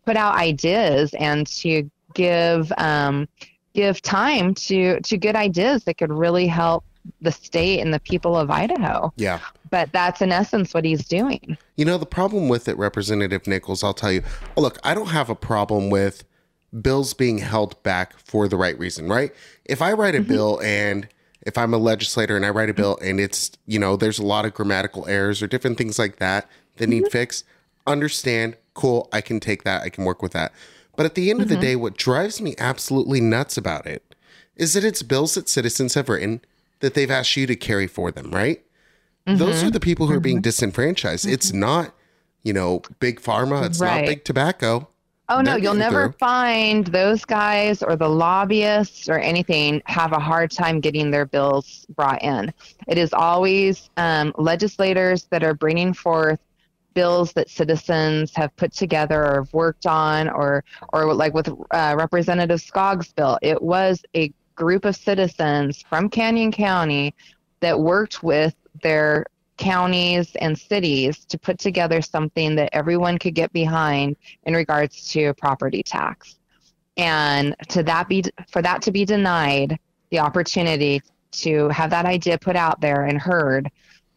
[0.04, 3.28] put out ideas and to give um,
[3.74, 6.84] give time to to good ideas that could really help
[7.20, 9.12] the state and the people of Idaho.
[9.16, 9.38] Yeah.
[9.70, 11.56] But that's in essence what he's doing.
[11.76, 14.22] You know, the problem with it, Representative Nichols, I'll tell you,
[14.56, 16.24] look, I don't have a problem with
[16.82, 19.32] bills being held back for the right reason, right?
[19.64, 20.28] If I write a mm-hmm.
[20.28, 21.08] bill and
[21.42, 24.26] if I'm a legislator and I write a bill and it's, you know, there's a
[24.26, 27.12] lot of grammatical errors or different things like that that need mm-hmm.
[27.12, 27.44] fixed,
[27.86, 30.52] understand, cool, I can take that, I can work with that.
[30.96, 31.42] But at the end mm-hmm.
[31.44, 31.62] of the mm-hmm.
[31.62, 34.14] day, what drives me absolutely nuts about it
[34.56, 36.40] is that it's bills that citizens have written
[36.80, 38.62] that they've asked you to carry for them, right?
[39.26, 39.38] Mm-hmm.
[39.38, 40.42] Those are the people who are being mm-hmm.
[40.42, 41.26] disenfranchised.
[41.26, 41.60] It's mm-hmm.
[41.60, 41.94] not,
[42.42, 44.00] you know, big pharma, it's right.
[44.00, 44.88] not big tobacco.
[45.28, 46.18] Oh no, you'll never through.
[46.18, 51.84] find those guys or the lobbyists or anything have a hard time getting their bills
[51.96, 52.52] brought in.
[52.86, 56.38] It is always um, legislators that are bringing forth
[56.94, 61.94] bills that citizens have put together or have worked on, or or like with uh,
[61.98, 67.14] Representative Skaug's bill, it was a group of citizens from Canyon County
[67.60, 73.52] that worked with their counties and cities to put together something that everyone could get
[73.52, 76.36] behind in regards to property tax.
[76.96, 79.78] And to that be for that to be denied
[80.10, 83.70] the opportunity to have that idea put out there and heard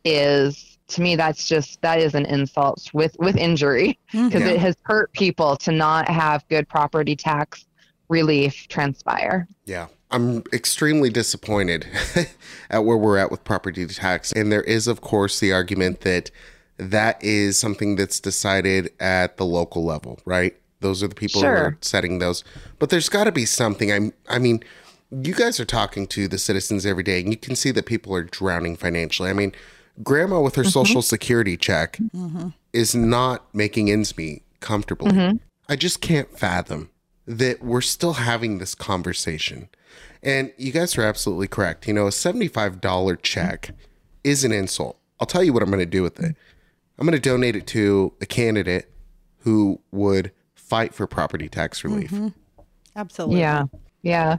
[0.05, 4.27] is to me that's just that is an insult with with injury mm-hmm.
[4.27, 4.51] because Yeah.
[4.51, 7.65] it has hurt people to not have good property tax
[8.07, 9.47] relief transpire.
[9.65, 9.87] Yeah.
[10.11, 11.85] I'm extremely disappointed
[12.69, 14.31] at where we're at with property tax.
[14.31, 16.31] And there is, of course, the argument that
[16.77, 20.55] that is something that's decided at the local level, right?
[20.79, 22.43] Those are the people who are setting those.
[22.79, 23.91] But there's got to be something.
[23.91, 24.63] I'm, I mean,
[25.11, 28.15] you guys are talking to the citizens every day, and you can see that people
[28.15, 29.29] are drowning financially.
[29.29, 29.51] I mean,
[30.01, 30.69] grandma with her mm-hmm.
[30.69, 32.49] social security check mm-hmm.
[32.71, 35.11] is not making ends meet comfortably.
[35.11, 35.37] Mm-hmm.
[35.67, 36.89] I just can't fathom
[37.29, 39.69] that we're still having this conversation.
[40.23, 41.87] And you guys are absolutely correct.
[41.87, 43.69] You know, a $75 check
[44.23, 44.97] is an insult.
[45.19, 46.35] I'll tell you what I'm going to do with it.
[46.97, 48.91] I'm going to donate it to a candidate
[49.37, 52.09] who would fight for property tax relief.
[52.09, 52.29] Mm-hmm.
[52.95, 53.39] Absolutely.
[53.39, 53.65] Yeah.
[54.01, 54.37] Yeah.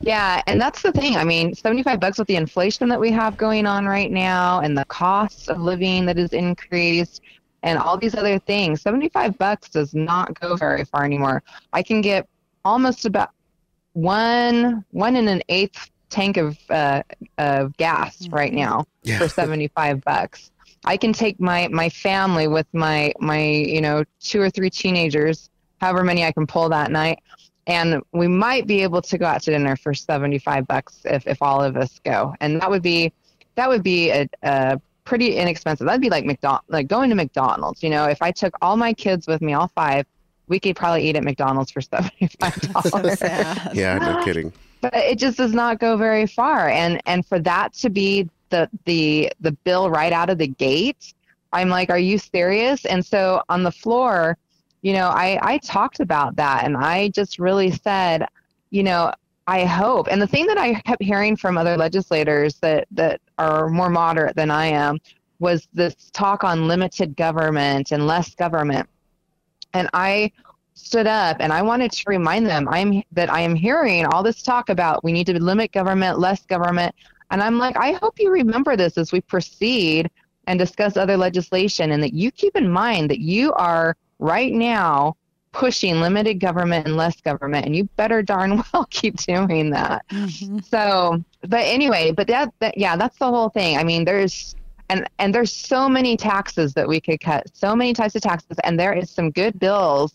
[0.00, 1.16] Yeah, and that's the thing.
[1.16, 4.76] I mean, 75 bucks with the inflation that we have going on right now and
[4.76, 7.20] the cost of living that is increased
[7.62, 8.82] and all these other things.
[8.82, 11.42] 75 bucks does not go very far anymore.
[11.72, 12.28] I can get
[12.64, 13.30] almost about
[13.94, 17.02] one one and an eighth tank of uh,
[17.38, 19.18] of gas right now Yeah.
[19.18, 20.50] for 75 bucks.
[20.84, 25.50] I can take my my family with my my you know two or three teenagers,
[25.80, 27.20] however many I can pull that night,
[27.66, 31.40] and we might be able to go out to dinner for 75 bucks if if
[31.40, 33.12] all of us go, and that would be
[33.54, 35.86] that would be a, a pretty inexpensive.
[35.86, 37.82] That'd be like McDonald like going to McDonald's.
[37.82, 40.06] You know, if I took all my kids with me, all five,
[40.48, 43.70] we could probably eat at McDonald's for 75 So dollars sad.
[43.74, 44.52] Yeah, no kidding.
[44.80, 48.68] but it just does not go very far and and for that to be the
[48.84, 51.14] the the bill right out of the gate
[51.54, 54.36] i'm like are you serious and so on the floor
[54.82, 58.26] you know i i talked about that and i just really said
[58.70, 59.10] you know
[59.46, 63.68] i hope and the thing that i kept hearing from other legislators that that are
[63.68, 64.98] more moderate than i am
[65.38, 68.88] was this talk on limited government and less government
[69.74, 70.30] and i
[70.74, 74.42] stood up and I wanted to remind them I'm that I am hearing all this
[74.42, 76.94] talk about we need to limit government, less government.
[77.30, 80.10] And I'm like, I hope you remember this as we proceed
[80.46, 85.16] and discuss other legislation and that you keep in mind that you are right now
[85.52, 90.06] pushing limited government and less government and you better darn well keep doing that.
[90.08, 90.64] Mhm.
[90.64, 93.76] So, but anyway, but that, that yeah, that's the whole thing.
[93.76, 94.56] I mean, there's
[94.88, 98.56] and and there's so many taxes that we could cut, so many types of taxes,
[98.64, 100.14] and there is some good bills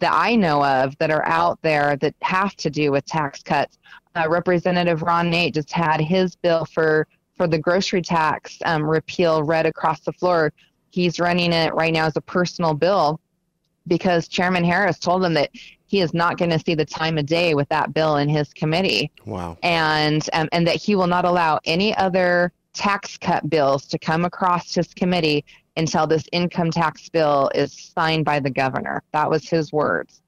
[0.00, 3.78] that I know of that are out there that have to do with tax cuts.
[4.14, 9.42] Uh, Representative Ron Nate just had his bill for for the grocery tax um, repeal
[9.42, 10.52] read across the floor.
[10.90, 13.20] He's running it right now as a personal bill
[13.86, 15.50] because Chairman Harris told him that
[15.86, 18.52] he is not going to see the time of day with that bill in his
[18.54, 19.58] committee Wow.
[19.62, 24.24] and um, and that he will not allow any other tax cut bills to come
[24.24, 25.44] across his committee
[25.76, 29.02] until this income tax bill is signed by the governor.
[29.12, 30.22] That was his words.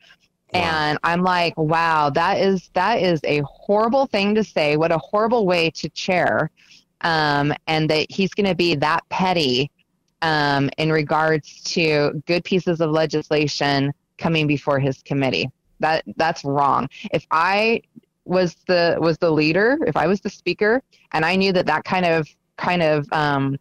[0.52, 0.60] Wow.
[0.60, 4.76] And I'm like, wow, that is that is a horrible thing to say.
[4.76, 6.50] What a horrible way to chair.
[7.00, 9.70] Um, and that he's going to be that petty
[10.24, 15.50] um, in regards to good pieces of legislation coming before his committee.
[15.80, 16.88] That that's wrong.
[17.12, 17.82] If I
[18.24, 20.82] was the was the leader, if I was the speaker,
[21.12, 23.58] and I knew that that kind of kind of um,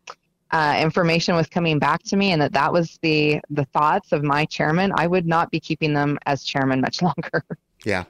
[0.51, 4.23] uh, information was coming back to me, and that that was the the thoughts of
[4.23, 7.43] my chairman, I would not be keeping them as chairman much longer.
[7.83, 8.05] Yeah.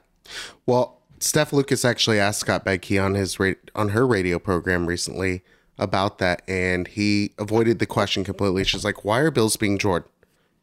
[0.64, 5.42] Well, Steph Lucas actually asked Scott Bedke on his ra- on her radio program recently
[5.78, 8.64] about that, and he avoided the question completely.
[8.64, 10.04] She's like, "Why are bills being drawn?"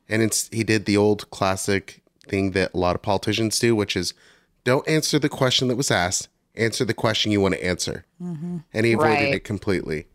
[0.10, 3.96] And it's he did the old classic thing that a lot of politicians do, which
[3.96, 4.14] is
[4.64, 8.06] don't answer the question that was asked, answer the question you want to answer.
[8.22, 8.58] Mm-hmm.
[8.74, 9.34] And he avoided Right.
[9.36, 10.08] it completely.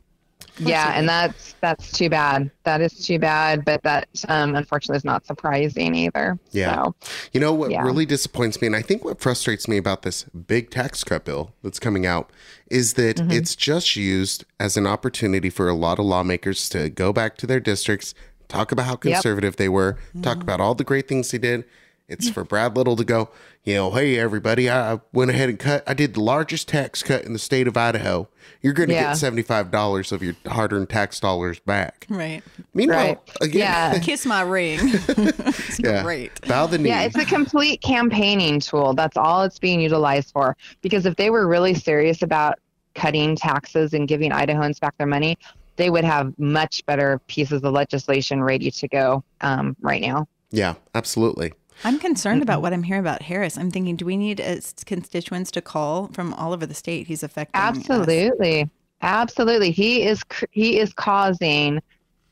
[0.59, 2.51] Yeah, and that's that's too bad.
[2.65, 6.39] That is too bad, but that um, unfortunately is not surprising either.
[6.53, 6.75] Yeah.
[6.85, 6.95] So,
[7.33, 7.83] You know what Yeah.
[7.83, 11.53] really disappoints me, and I think what frustrates me about this big tax cut bill
[11.63, 12.31] that's coming out
[12.71, 13.31] is that Mm-hmm.
[13.33, 17.47] it's just used as an opportunity for a lot of lawmakers to go back to
[17.47, 18.15] their districts,
[18.49, 21.65] talk about how conservative they were, talk about all the great things they did,
[22.09, 23.31] It's for Brad Little to go,
[23.65, 27.03] you know, hey, everybody, I I went ahead and cut, I did the largest tax
[27.03, 28.29] cut in the state of Idaho.
[28.63, 29.13] You're going to Yeah.
[29.13, 32.07] get $75 of your hard earned tax dollars back.
[32.09, 32.43] Right.
[32.75, 33.19] Meanwhile, Right.
[33.41, 33.99] again, Yeah.
[34.03, 34.79] Kiss my ring.
[34.83, 36.41] it's yeah, great.
[36.47, 36.91] bow the knee.
[36.91, 38.95] Yeah, it's a complete campaigning tool.
[38.95, 40.57] That's all it's being utilized for.
[40.83, 42.61] Because if they were really serious about
[42.95, 45.37] cutting taxes and giving Idahoans back their money,
[45.75, 50.27] they would have much better pieces of legislation ready to go um, right now.
[50.53, 51.53] yeah, absolutely.
[51.85, 53.57] I'm concerned about what I'm hearing about Harris.
[53.59, 57.07] I'm thinking, do we need uh, his constituents to call from all over the state?
[57.07, 57.61] He's affecting.
[57.61, 57.77] us.
[57.77, 58.70] Absolutely,
[59.03, 59.70] absolutely.
[59.70, 61.81] He is he is causing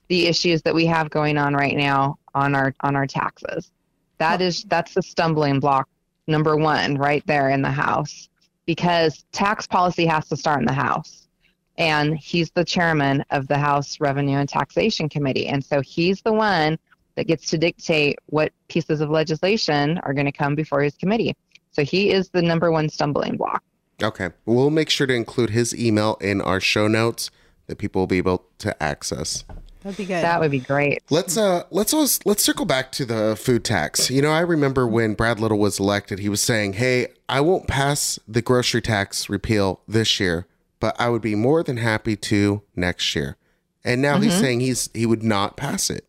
[0.09, 3.71] the issues that we have going on right now on our on our taxes.
[4.19, 5.89] That is that's the stumbling block
[6.27, 8.29] number one right there in the House
[8.67, 11.29] because tax policy has to start in the House.
[11.77, 15.49] And he's the chairman of the House Revenue and Taxation Committee.
[15.49, 16.79] And so he's the one
[17.17, 21.37] that gets to dictate what pieces of legislation are going to come before his committee.
[21.71, 23.63] So he is the number one stumbling block.
[24.03, 24.31] Okay.
[24.47, 27.31] We'll make sure to include his email in our show notes
[27.67, 29.45] that people will be able to access.
[29.83, 30.25] That'd be good.
[30.25, 31.03] That would be great.
[31.11, 34.11] Let's uh let's always, let's circle back to the food tax.
[34.11, 37.69] You know, I remember when Brad Little was elected, he was saying, "Hey, I won't
[37.69, 40.47] pass the grocery tax repeal this year,
[40.81, 43.37] but I would be more than happy to next year."
[43.85, 46.07] And now he's saying he's he would not pass it.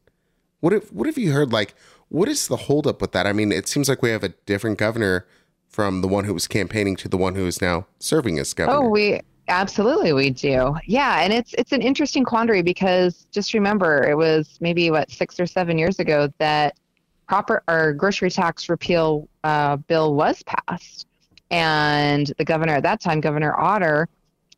[0.66, 1.76] What if what have you heard like
[2.09, 3.28] what is the holdup with that?
[3.28, 5.28] I mean, it seems like we have a different governor
[5.68, 8.80] from the one who was campaigning to the one who is now serving as governor.
[8.80, 10.76] Oh, we absolutely we do.
[10.88, 15.39] Yeah, and it's it's an interesting quandary because just remember it was maybe what six
[15.39, 16.80] or seven years ago that
[17.28, 21.05] proper or grocery tax repeal uh, bill was passed,
[21.51, 24.09] and the governor at that time, Governor Otter,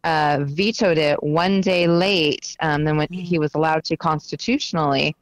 [0.06, 5.14] uh, vetoed it one day late um, than when he was allowed to constitutionally,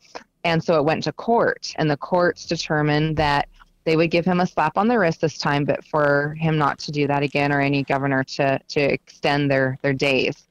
[0.46, 3.50] and so it went to court, and the courts determined that
[3.84, 6.80] they would give him a slap on the wrist this time, but for him not
[6.80, 10.48] to do that again or any governor to, to extend their, their days.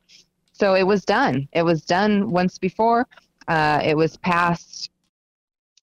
[0.53, 1.49] So it was done.
[1.53, 3.07] It was done once before.
[3.49, 4.90] Uh, it was passed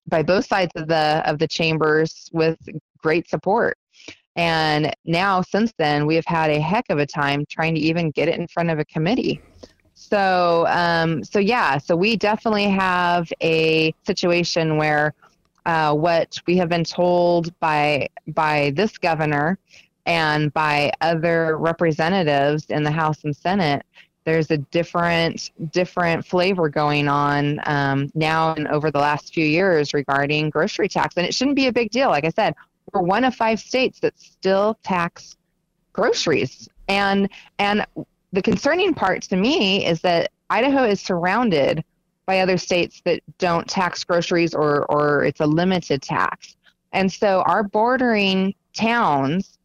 [0.07, 2.57] by both sides of the of the chambers with
[2.97, 3.77] great support.
[4.35, 8.11] And now, since then, we have had a heck of a time trying to even
[8.11, 9.41] get it in front of a committee.
[10.11, 15.13] So, um, so yeah, so we definitely have a situation where
[15.65, 19.57] uh, what we have been told by by this governor
[20.05, 23.85] and by other representatives in the House and Senate,
[24.25, 29.93] there's a different different flavor going on um, now and over the last few years
[29.93, 32.09] regarding grocery tax, and it shouldn't be a big deal.
[32.09, 32.53] Like I said,
[32.91, 35.37] we're one of five states that still tax
[35.93, 37.85] groceries, and and
[38.31, 41.83] the concerning part to me is that Idaho is surrounded
[42.25, 46.55] by other states that don't tax groceries or, or it's a limited tax.
[46.93, 49.57] And so our bordering towns,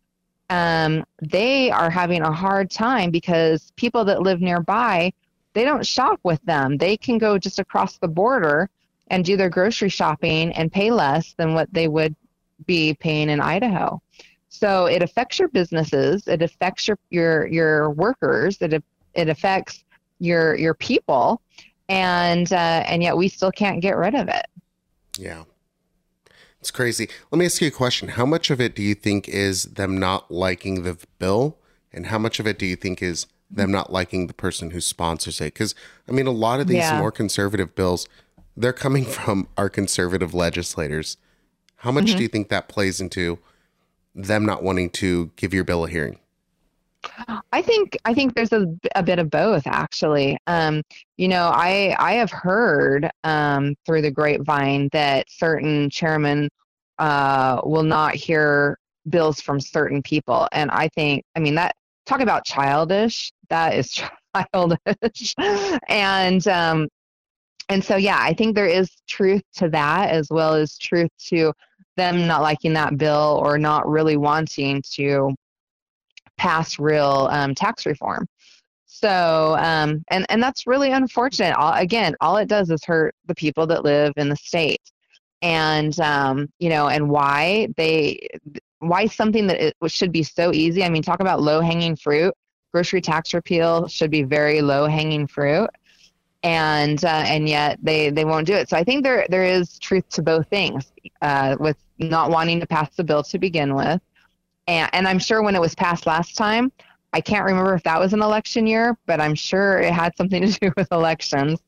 [0.51, 5.13] um, they are having a hard time because people that live nearby,
[5.53, 6.77] they don't shop with them.
[6.77, 8.69] They can go just across the border
[9.09, 12.15] and do their grocery shopping and pay less than what they would
[12.65, 14.01] be paying in Idaho.
[14.57, 18.83] So it affects your businesses, it affects your your, your workers, it
[19.15, 19.85] it affects
[20.19, 21.43] your your people
[21.89, 24.47] and uh, and yet we still can't get rid of it.
[25.19, 25.45] Yeah.
[26.61, 27.09] It's crazy.
[27.31, 28.09] Let me ask you a question.
[28.09, 31.59] How much of it do you think is them not liking the bill?
[31.93, 34.81] And how much of it do you think is them not liking the person who
[34.81, 35.55] sponsors it?
[35.55, 35.75] Because,
[36.09, 36.99] I mean, a lot of these Yeah.
[36.99, 38.09] more conservative bills,
[38.57, 41.19] they're coming from our conservative legislators.
[41.77, 43.39] How much do you think that plays into
[44.17, 46.19] them not wanting to give your bill a hearing?
[47.53, 50.39] I think I think there's a, a bit of both actually.
[50.47, 50.83] Um,
[51.17, 56.49] you know, I I have heard um, through the grapevine that certain chairmen
[56.99, 62.21] uh, will not hear bills from certain people, and I think I mean that talk
[62.21, 63.33] about childish.
[63.51, 63.91] That is
[64.53, 65.35] childish,
[65.89, 66.89] and um,
[67.69, 71.53] and so yeah, I think there is truth to that as well as truth to
[71.97, 75.35] them not liking that bill or not really wanting to
[76.37, 78.27] pass real um, tax reform.
[78.87, 81.55] So, um, and and that's really unfortunate.
[81.57, 84.81] All, again, all it does is hurt the people that live in the state,
[85.43, 88.27] and um, you know, and why they,
[88.79, 90.83] why something that it should be so easy.
[90.83, 92.33] I mean, talk about low hanging fruit.
[92.73, 95.69] Grocery tax repeal should be very low hanging fruit,
[96.47, 98.69] and uh, and yet they they won't do it.
[98.69, 100.93] So I think there there is truth to both things
[101.23, 104.01] uh, with not wanting to pass the bill to begin with
[104.67, 106.73] and, and I'm sure when it was passed last time,
[107.13, 110.43] I can't remember if that was an election year, but I'm sure it had something
[110.43, 111.61] to do with elections.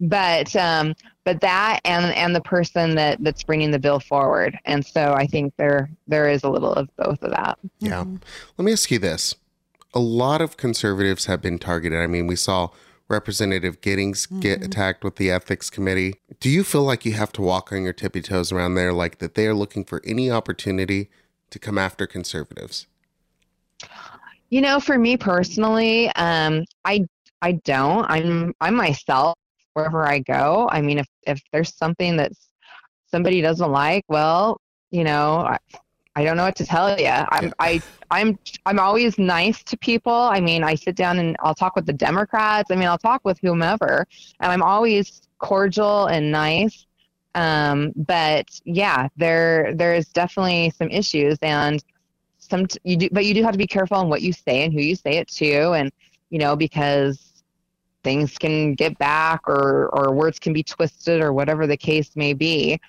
[0.00, 4.58] But um, but that and and the person that that's bringing the bill forward.
[4.64, 7.58] And so I think there there is a little of both of that.
[7.80, 8.04] Yeah.
[8.56, 9.34] Let me ask you this.
[9.94, 11.98] A lot of conservatives have been targeted.
[11.98, 12.68] I mean, we saw
[13.08, 16.14] Representative Giddings get attacked with the ethics committee.
[16.40, 19.18] Do you feel like you have to walk on your tippy toes around there, like
[19.18, 21.08] that they are looking for any opportunity
[21.50, 22.86] to come after conservatives?
[24.50, 27.06] You know, for me personally, um, I
[27.40, 28.04] I don't.
[28.10, 29.38] I'm I'm myself
[29.72, 30.68] wherever I go.
[30.70, 32.32] I mean, if if there's something that
[33.10, 35.58] somebody doesn't like, well, you know, I,
[36.18, 37.06] I don't know what to tell you.
[37.06, 40.12] I'm I I'm I'm always nice to people.
[40.12, 42.72] I mean, I sit down and I'll talk with the Democrats.
[42.72, 44.04] I mean, I'll talk with whomever,
[44.40, 46.86] and I'm always cordial and nice.
[47.36, 51.84] Um, but yeah, there there's definitely some issues and
[52.38, 54.72] some you do, but you do have to be careful on what you say and
[54.72, 55.92] who you say it to, and
[56.30, 57.44] you know because
[58.02, 62.32] things can get back or or words can be twisted or whatever the case may
[62.32, 62.80] be.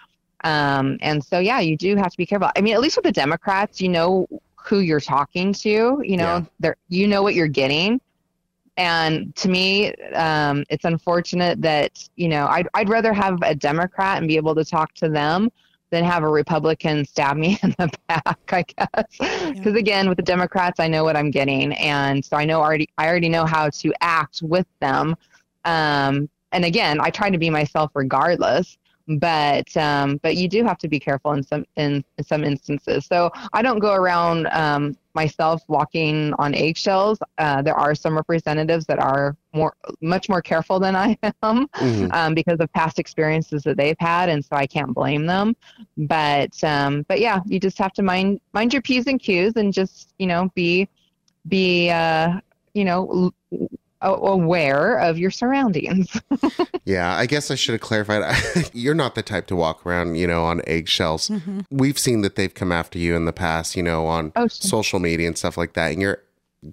[0.44, 2.50] Um, and so yeah, you do have to be careful.
[2.56, 6.02] I mean, at least with the Democrats, you know who you're talking to.
[6.04, 6.44] You know, Yeah.
[6.60, 8.00] they're you know what you're getting.
[8.78, 14.18] And to me, um, it's unfortunate that you know I'd I'd rather have a Democrat
[14.20, 15.50] and be able to talk to them
[15.92, 18.38] than have a Republican stab me in the back.
[18.54, 22.46] I guess because again, with the Democrats, I know what I'm getting, and so I
[22.46, 25.16] know already I already know how to act with them.
[25.66, 28.78] Um, and again, I try to be myself regardless.
[29.18, 33.06] But um, but you do have to be careful in some in, in some instances.
[33.08, 37.18] So I don't go around um, myself walking on eggshells.
[37.40, 42.14] Uh, there are some representatives that are more much more careful than I am Mhm.
[42.14, 45.56] um, because of past experiences that they've had, and so I can't blame them.
[45.98, 49.74] But um, but yeah, you just have to mind mind your p's and q's and
[49.74, 50.88] just you know be
[51.48, 52.40] be uh,
[52.74, 53.32] you know
[54.02, 56.20] aware of your surroundings.
[56.86, 58.24] Yeah, I guess I should have clarified.
[58.74, 61.30] You're not the type to walk around, you know, on eggshells.
[61.30, 61.60] Mm-hmm.
[61.70, 64.50] We've seen that they've come after you in the past, you know, on Oh, sure.
[64.50, 66.24] social media and stuff like that, and you're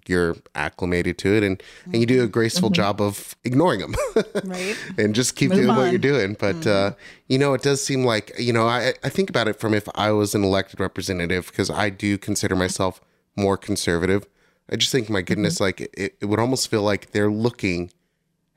[0.07, 2.31] you're acclimated to it, and and you do a mm-hmm.
[2.31, 2.75] graceful mm-hmm.
[2.75, 3.95] job of ignoring them.
[4.45, 4.77] Right.
[4.97, 6.35] and just keep Move doing what you're doing.
[6.39, 6.93] But uh,
[7.29, 9.87] you know, it does seem like you know, I I think about it from if
[9.95, 13.03] I was an elected representative because I do consider myself
[13.37, 14.27] more conservative.
[14.71, 17.93] I just think, my goodness, like it, it would almost feel like they're looking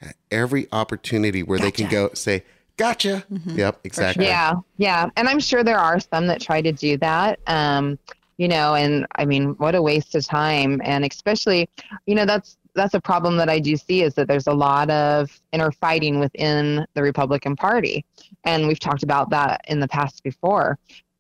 [0.02, 2.44] at every opportunity where they can go say,
[2.78, 4.26] "Gotcha." Yep, exactly.
[4.26, 7.40] Yeah, yeah, and I'm sure there are some that try to do that.
[7.48, 8.00] Um,
[8.38, 11.70] you know, and I mean, what a waste of time, and especially,
[12.06, 14.90] you know, that's that's a problem that I do see is that there's a lot
[14.90, 18.06] of inner fighting within the Republican Party,
[18.46, 20.80] and we've talked about that in the past before.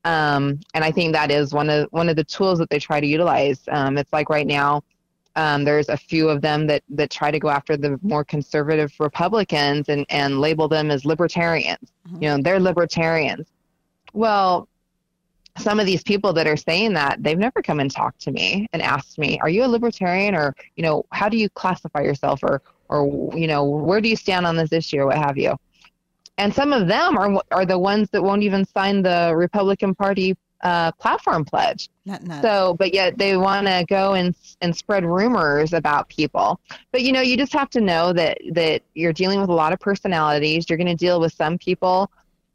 [0.10, 2.99] Um, and I think that is one of one of the tools that they try
[2.99, 3.60] to utilize.
[3.72, 4.84] Um, it's like right now,
[5.36, 8.91] um, there's a few of them that that try to go after the more conservative
[8.99, 11.91] Republicans and and label them as libertarians.
[12.14, 13.47] You know, they're libertarians.
[14.14, 14.68] Well,
[15.60, 18.68] some of these people that are saying that they've never come and talked to me
[18.74, 22.39] and asked me, "Are you a libertarian?" or you know, "How do you classify yourself?"
[22.41, 25.55] or or you know, "Where do you stand on this issue?" or what have you.
[26.40, 30.36] And some of them are are the ones that won't even sign the Republican Party
[30.64, 31.90] uh, platform pledge.
[32.06, 32.42] Not nuts.
[32.42, 36.60] So, but yet they want to go and and spread rumors about people.
[36.92, 39.74] But you know, you just have to know that that you're dealing with a lot
[39.74, 40.70] of personalities.
[40.70, 42.10] You're going to deal with some people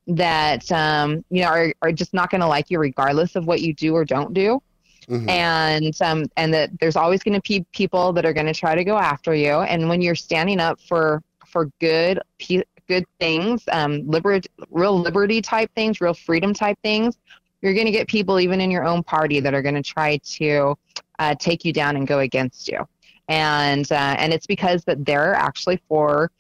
[0.07, 3.61] that um, you know are are just not going to like you regardless of what
[3.61, 4.63] you do or don't do.
[5.09, 5.29] Mhm.
[5.29, 8.75] And um, and that there's always going to be people that are going to try
[8.75, 9.53] to go after you.
[9.53, 15.41] And when you're standing up for for good pe- good things, um, liberty, real liberty
[15.41, 17.19] type things, real freedom type things,
[17.63, 20.19] you're going to get people even in your own party that are going to try
[20.19, 20.77] to
[21.19, 22.87] uh, take you down and go against you.
[23.29, 26.31] And uh, and it's because that they're actually for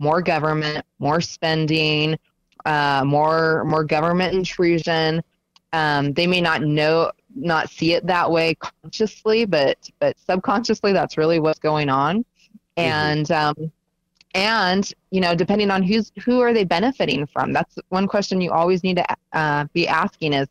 [0.00, 2.18] more government, more spending,
[2.64, 5.22] uh, more more government intrusion.
[5.72, 11.16] Um, they may not know, not see it that way consciously, but but subconsciously, that's
[11.16, 12.24] really what's going on.
[12.76, 13.70] And um,
[14.34, 17.52] and you know, depending on who's who are they benefiting from?
[17.52, 20.48] That's one question you always need to uh, be asking is,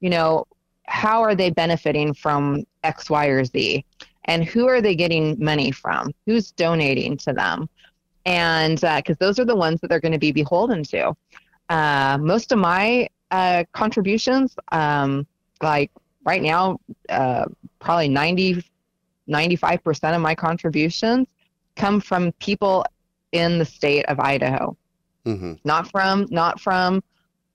[0.00, 0.46] you know,
[0.84, 3.84] how are they benefiting from X, Y, or Z,
[4.26, 6.12] and who are they getting money from?
[6.26, 7.68] Who's donating to them?
[8.24, 11.16] And because those are the ones that they're going to be beholden to.
[11.68, 15.26] Uh, most of my uh, contributions, um,
[15.62, 15.90] like
[16.24, 17.46] right now, uh,
[17.78, 18.64] probably 90,
[19.28, 21.28] 95% of my contributions
[21.76, 22.84] come from people
[23.32, 24.76] in the state of Idaho,
[25.26, 25.58] Mhm.
[25.64, 27.02] not from, not from,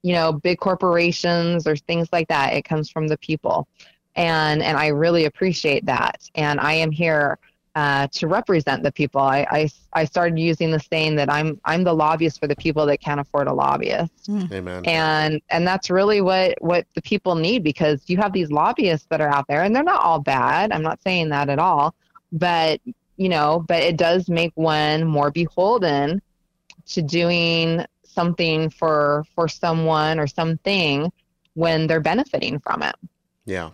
[0.02, 2.52] you know, big corporations or things like that.
[2.54, 3.66] It comes from the people.
[4.14, 6.28] And, and I really appreciate that.
[6.34, 7.38] And I am here
[7.74, 9.20] uh, to represent the people.
[9.22, 12.84] I, I, I started using the saying that I'm I'm the lobbyist for the people
[12.84, 14.28] that can't afford a lobbyist.
[14.28, 14.84] Amen.
[14.84, 19.22] And and that's really what what the people need because you have these lobbyists that
[19.22, 20.70] are out there and they're not all bad.
[20.70, 21.94] I'm not saying that at all,
[22.30, 22.78] but
[23.16, 26.22] you know, but it does make one more beholden
[26.86, 31.12] to doing something for for someone or something
[31.54, 32.94] when they're benefiting from it.
[33.44, 33.70] Yeah.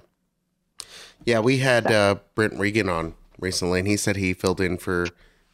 [1.24, 5.06] Yeah, we had uh, Brent Regan on recently, and he said he filled in for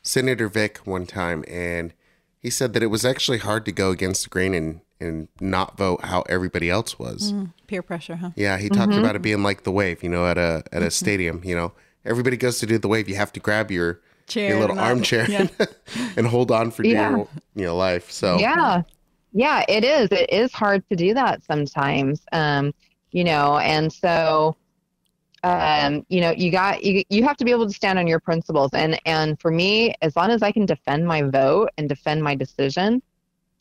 [0.02, 1.92] Senator Vick one time, and
[2.38, 5.76] he said that it was actually hard to go against the grain and, and not
[5.76, 7.32] vote how everybody else was.
[7.32, 8.30] Mm, peer pressure, huh?
[8.36, 10.90] Yeah, he talked about it being like the wave, you know, at a at a
[10.90, 11.42] stadium.
[11.44, 11.72] You know,
[12.04, 13.08] everybody goes to do the wave.
[13.08, 14.50] You have to grab your Chair.
[14.50, 15.46] your little armchair Yeah.
[16.16, 17.10] and hold on for Yeah.
[17.10, 18.10] dear you know life.
[18.10, 18.82] So Yeah.
[19.32, 20.08] Yeah, it is.
[20.12, 22.22] It is hard to do that sometimes.
[22.32, 22.72] Um,
[23.10, 24.56] you know, and so
[25.42, 28.20] um, you know, you got you you have to be able to stand on your
[28.20, 32.22] principles and and for me, as long as I can defend my vote and defend
[32.22, 33.02] my decision,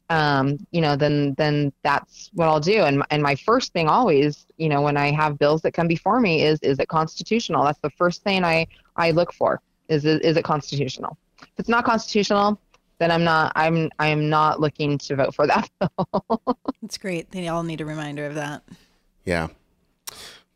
[0.10, 2.82] um, you know, then then that's what I'll do.
[2.84, 6.20] And and my first thing always, you know, when I have bills that come before
[6.20, 7.64] me is is it constitutional?
[7.64, 9.62] That's the first thing I I look for.
[9.88, 11.18] Is it is it constitutional?
[11.42, 12.60] If it's not constitutional,
[13.00, 16.58] then I'm not I'm I'm not looking to vote for that bill.
[16.84, 17.32] It's great.
[17.32, 18.64] They all need a reminder of that.
[19.26, 19.48] yeah.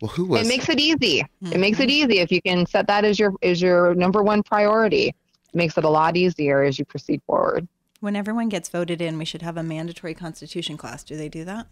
[0.01, 1.25] Well, who was it makes it easy.
[1.41, 4.43] It makes it easy if you can set that as your as your number one
[4.43, 5.07] priority.
[5.07, 7.67] It makes it a lot easier as you proceed forward.
[7.99, 11.03] When everyone gets voted in, we should have a mandatory constitution class.
[11.03, 11.67] Do they do that?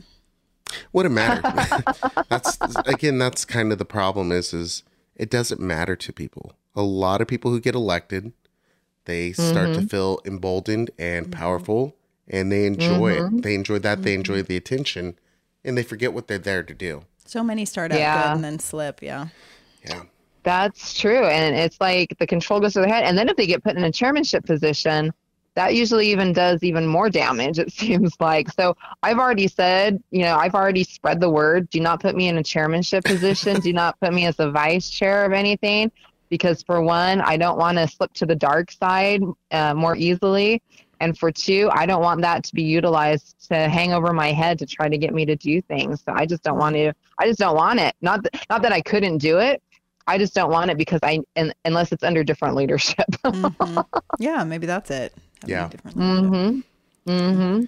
[0.91, 1.41] Would it matter?
[2.29, 2.57] that's
[2.87, 4.31] again, that's kind of the problem.
[4.31, 4.83] Is is
[5.15, 6.53] it doesn't matter to people.
[6.75, 8.33] A lot of people who get elected,
[9.05, 9.81] they start Mm-hmm.
[9.83, 11.95] to feel emboldened and powerful,
[12.27, 13.37] and they enjoy Mm-hmm.
[13.37, 13.41] it.
[13.43, 14.01] They enjoy that.
[14.01, 15.17] They enjoy the attention,
[15.63, 17.03] and they forget what they're there to do.
[17.25, 18.23] So many start out Yeah.
[18.29, 19.01] good and then slip.
[19.03, 19.27] Yeah.
[19.87, 20.03] Yeah,
[20.43, 21.25] That's true.
[21.25, 23.03] And it's like the control goes to their head.
[23.03, 25.13] And then if they get put in a chairmanship position,
[25.55, 28.51] that usually even does even more damage, it seems like.
[28.51, 32.27] So I've already said, you know, I've already spread the word do not put me
[32.27, 35.91] in a chairmanship position, do not put me as a vice chair of anything.
[36.29, 40.61] Because for one, I don't want to slip to the dark side uh, more easily.
[40.99, 44.57] And for two, I don't want that to be utilized to hang over my head
[44.59, 46.01] to try to get me to do things.
[46.03, 46.93] So I just don't want to.
[47.19, 47.93] I just don't want it.
[48.01, 49.61] Not that, not that I couldn't do it.
[50.07, 53.05] I just don't want it because I, and, unless it's under different leadership.
[53.25, 53.85] Mhm.
[54.19, 55.13] yeah, maybe that's it.
[55.45, 55.67] Having a Yeah.
[55.67, 56.63] different leadership.
[57.07, 57.63] hmm hmm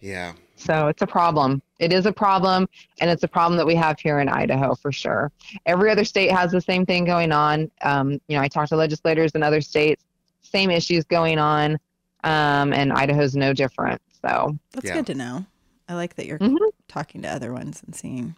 [0.00, 1.62] yeah, So it's a problem.
[1.78, 2.68] It is a problem,
[3.00, 5.32] and it's a problem that we have here in Idaho for sure.
[5.64, 7.70] Every other state has the same thing going on.
[7.82, 10.04] Um, you know, I talked to legislators in other states,
[10.42, 11.78] same issues going on,
[12.24, 14.00] um, and Idaho's no different.
[14.24, 14.94] So, That's Yeah.
[14.96, 15.46] good to know.
[15.88, 16.56] I like that you're Mhm.
[16.88, 18.36] talking to other ones and seeing.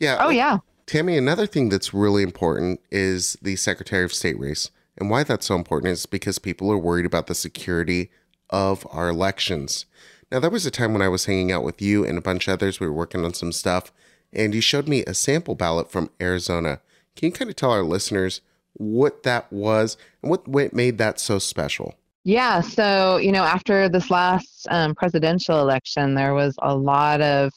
[0.00, 0.18] yeah.
[0.20, 4.70] oh yeah, Tammy, another thing that's really important is the Secretary of State race.
[4.96, 8.10] And why that's so important is because people are worried about the security
[8.50, 9.86] of our elections.
[10.30, 12.48] Now, there was a time when I was hanging out with you and a bunch
[12.48, 12.80] of others.
[12.80, 13.92] We were working on some stuff,
[14.32, 16.80] and you showed me a sample ballot from Arizona.
[17.16, 18.40] Can you kind of tell our listeners
[18.74, 21.94] what that was and what, what made that so special?
[22.24, 27.52] Yeah, so you know, after this last um, presidential election, there was a lot of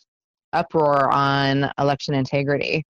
[0.51, 2.83] uproar on election integrity,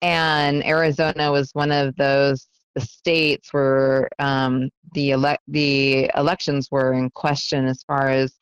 [0.00, 6.92] and Arizona was one of those the states where um, the elect the elections were
[6.92, 8.34] in question as far as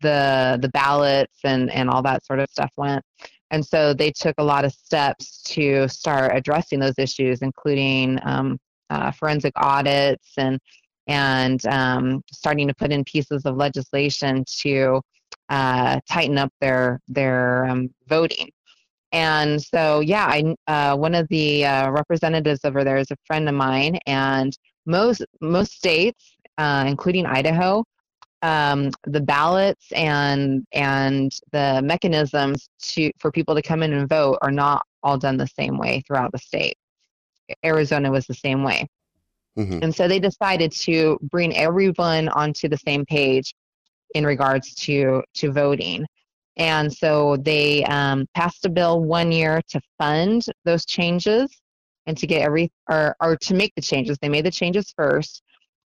[0.00, 3.04] the the ballots and and all that sort of stuff went.
[3.50, 8.58] And so they took a lot of steps to start addressing those issues, including um,
[8.88, 10.58] uh, forensic audits and
[11.06, 15.00] and um, starting to put in pieces of legislation to
[15.48, 18.50] uh, tighten up their their um, voting.
[19.12, 23.48] And so, yeah, I uh, one of the uh, representatives over there is a friend
[23.48, 24.56] of mine, and
[24.86, 27.84] most most states, uh, including Idaho,
[28.42, 34.38] um, the ballots and and the mechanisms to for people to come in and vote
[34.42, 36.76] are not all done the same way throughout the state.
[37.64, 38.86] Arizona was the same way.
[39.56, 43.54] hmm And so they decided to bring everyone onto the same page
[44.14, 46.06] in regards to to voting.
[46.56, 51.50] And so they um, passed a bill one year to fund those changes
[52.06, 54.18] and to get every or, or to make the changes.
[54.20, 55.42] They made the changes first.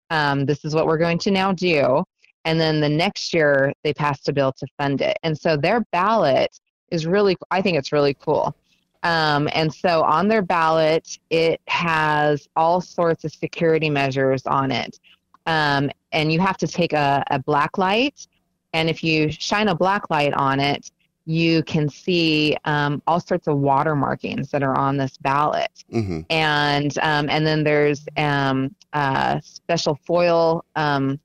[0.09, 2.03] Um, this is what we're going to now do.
[2.45, 5.17] And then the next year they passed a bill to fund it.
[5.23, 6.57] And so their ballot
[6.91, 8.55] is really, I think it's really cool.
[9.03, 14.99] Um, and so on their ballot, it has all sorts of security measures on it.
[15.45, 18.27] Um, and you have to take a, a black light.
[18.73, 20.91] And if you shine a black light on it,
[21.25, 25.71] you can see um, all sorts of water markings that are on this ballot.
[25.91, 31.19] hmm And um, and then there's um, uh, special foil um,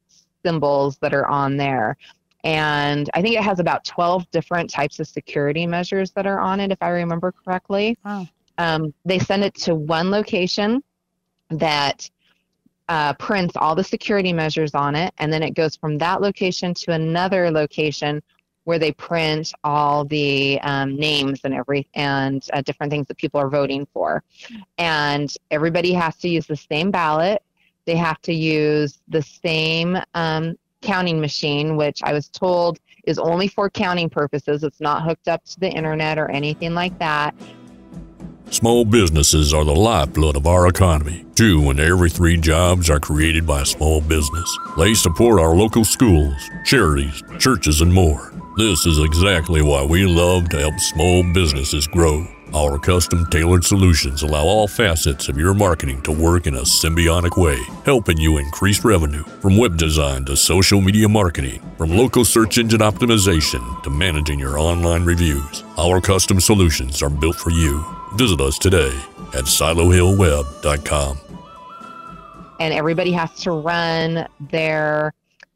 [0.44, 1.96] symbols that are on there.
[2.44, 6.58] And I think it has about 12 different types of security measures that are on
[6.58, 7.96] it, if I remember correctly.
[8.04, 8.26] Wow.
[8.58, 10.82] Um, they send it to one location
[11.50, 12.10] that
[12.88, 16.74] uh, prints all the security measures on it, and then it goes from that location
[16.74, 18.22] to another location
[18.64, 23.40] where they print all the um, names and every and uh, different things that people
[23.40, 24.22] are voting for.
[24.78, 27.42] And everybody has to use the same ballot.
[27.86, 33.48] They have to use the same um, counting machine, which I was told is only
[33.48, 34.62] for counting purposes.
[34.62, 37.34] It's not hooked up to the internet or anything like that.
[38.52, 41.24] Small businesses are the lifeblood of our economy.
[41.34, 44.58] Two in every three jobs are created by a small business.
[44.76, 48.34] They support our local schools, charities, churches, and more.
[48.58, 52.26] This is exactly why we love to help small businesses grow.
[52.54, 57.42] Our custom tailored solutions allow all facets of your marketing to work in a symbiotic
[57.42, 62.58] way, helping you increase revenue from web design to social media marketing, from local search
[62.58, 65.64] engine optimization to managing your online reviews.
[65.78, 67.82] Our custom solutions are built for you.
[68.16, 68.94] Visit us today
[69.34, 71.18] at silohillweb.com.
[72.60, 75.14] and everybody has to run their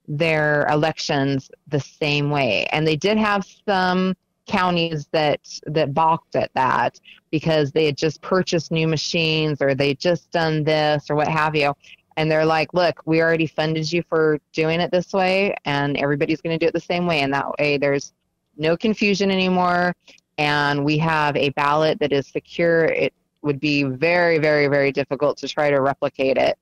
[0.08, 2.66] their elections the same way.
[2.72, 4.14] And they did have some
[4.46, 6.98] counties that that balked at that
[7.30, 11.54] because they had just purchased new machines or they just done this or what have
[11.54, 11.74] you.
[12.16, 16.40] And they're like, look, we already funded you for doing it this way, and everybody's
[16.40, 17.20] going to do it the same way.
[17.20, 18.14] And that way, there's
[18.56, 19.94] no confusion anymore.
[20.38, 22.84] And we have a ballot that is secure.
[22.84, 23.12] It
[23.42, 26.58] would be very, very, very difficult to try to replicate it.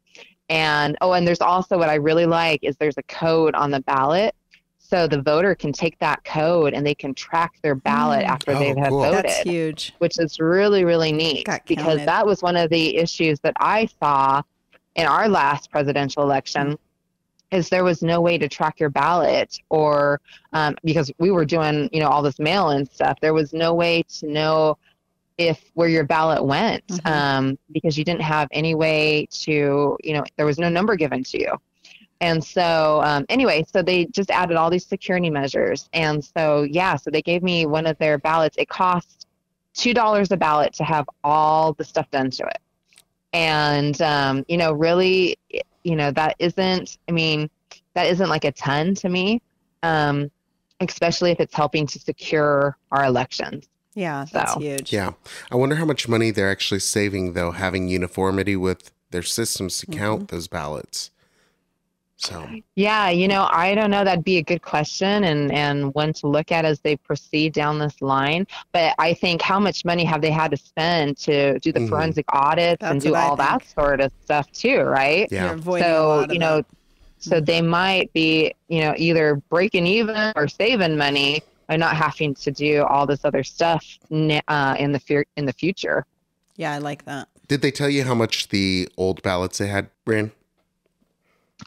[0.49, 3.81] And oh, and there's also what I really like is there's a code on the
[3.81, 4.35] ballot.
[4.79, 8.29] So the voter can take that code and they can track their ballot Mm.
[8.29, 9.01] after Oh, they have cool.
[9.03, 9.95] voted That's huge.
[9.99, 14.43] which is really really neat because that was one of the issues that I saw
[14.95, 16.79] in our last presidential election
[17.55, 20.21] is there was no way to track your ballot or
[20.53, 23.75] um, because we were doing you know all this mail and stuff there was no
[23.75, 24.77] way to know
[25.39, 27.11] if where your ballot went Mhm.
[27.11, 31.25] um, because you didn't have any way to you know there was no number given
[31.25, 31.53] to you.
[32.21, 35.89] And so um, anyway so they just added all these security measures.
[35.93, 38.57] And so yeah so they gave me one of their ballots.
[38.59, 39.27] It cost
[39.75, 42.59] two dollars a ballot to have all the stuff done to it.
[43.33, 45.37] And um, you know really
[45.85, 47.49] you know that isn't i mean
[47.95, 49.41] that isn't like a ton to me
[49.83, 50.31] um,
[50.81, 54.93] especially if it's helping to secure our elections Yeah, that's So, huge.
[54.93, 55.13] Yeah.
[55.53, 59.87] I wonder how much money they're actually saving, though, having uniformity with their systems to
[59.87, 61.11] count those ballots.
[62.17, 64.05] So, Yeah, you know, I don't know.
[64.05, 67.79] That'd be a good question and, and one to look at as they proceed down
[67.79, 68.47] this line.
[68.73, 71.89] But I think how much money have they had to spend to do the Mhm.
[71.89, 75.29] forensic audits and do all that sort of stuff too, right?
[75.31, 75.57] Yeah.
[75.61, 76.67] so, you know, that.
[77.19, 82.35] so they might be, you know, either breaking even or saving money by not having
[82.35, 83.85] to do all this other stuff
[84.49, 86.07] uh, in the fear in the future.
[86.57, 87.29] Yeah, I like that.
[87.49, 90.31] Did they tell you how much the old ballots they had ran?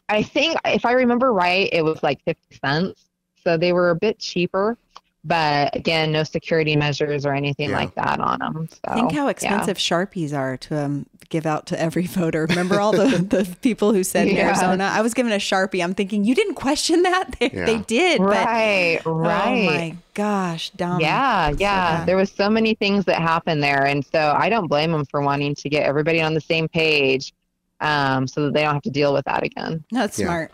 [0.10, 3.04] I think if I remember right, it was like 50 cents.
[3.44, 4.78] So they were a bit cheaper,
[5.24, 7.78] but again, no security measures or anything Yeah.
[7.78, 8.68] like that on them.
[8.70, 9.30] So, Think how yeah.
[9.30, 12.46] expensive Sharpies are to um, give out to every voter.
[12.50, 14.48] Remember all the, the people who said in Yeah.
[14.48, 14.86] Arizona?
[14.92, 15.82] I was given a Sharpie.
[15.84, 17.36] I'm thinking, you didn't question that?
[17.40, 17.66] They, Yeah.
[17.66, 18.20] they did.
[18.22, 19.48] Right, But, right.
[19.48, 21.00] Oh my gosh, dumb.
[21.00, 22.00] yeah, yeah.
[22.00, 22.06] bad.
[22.08, 25.22] There was so many things that happened there, and so I don't blame them for
[25.22, 27.34] wanting to get everybody on the same page,
[27.82, 29.84] um, so that they don't have to deal with that again.
[29.92, 30.26] No, it's Yeah.
[30.26, 30.52] smart.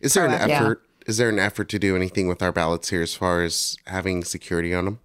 [0.00, 0.48] Is there an Proactive.
[0.48, 0.60] Yeah.
[0.60, 0.82] effort?
[1.06, 4.24] Is there an effort to do anything with our ballots here as far as having
[4.24, 4.98] security on them?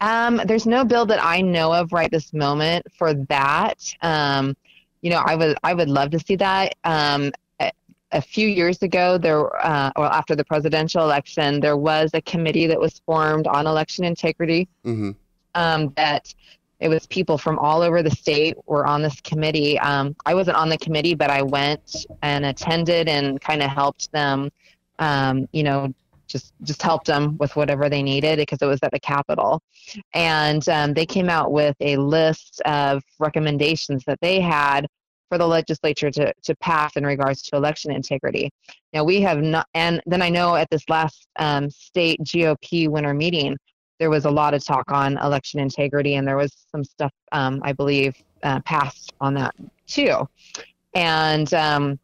[0.00, 3.78] Um, there's no bill that I know of right this moment for that.
[4.02, 4.56] Um,
[5.00, 6.74] you know, I would I would love to see that.
[6.84, 7.70] Um, a,
[8.12, 12.66] a few years ago, there, uh, or after the presidential election, there was a committee
[12.66, 14.68] that was formed on election integrity.
[14.84, 15.10] Mm-hmm.
[15.54, 16.32] Um, that
[16.82, 19.78] it was people from all over the state were on this committee.
[19.78, 24.10] Um, I wasn't on the committee, but I went and attended and kind of helped
[24.10, 24.50] them.
[24.98, 25.94] Um, you know,
[26.26, 29.62] just just helped them with whatever they needed because it was at the Capitol,
[30.12, 34.88] and um, they came out with a list of recommendations that they had
[35.28, 38.50] for the legislature to, to pass in regards to election integrity.
[38.92, 43.14] Now we have not, and then I know at this last um, state GOP winter
[43.14, 43.56] meeting,
[44.02, 47.60] there was a lot of talk on election integrity, and there was some stuff um,
[47.62, 49.54] I believe uh, passed on that
[49.86, 50.28] too.
[50.92, 52.00] And um,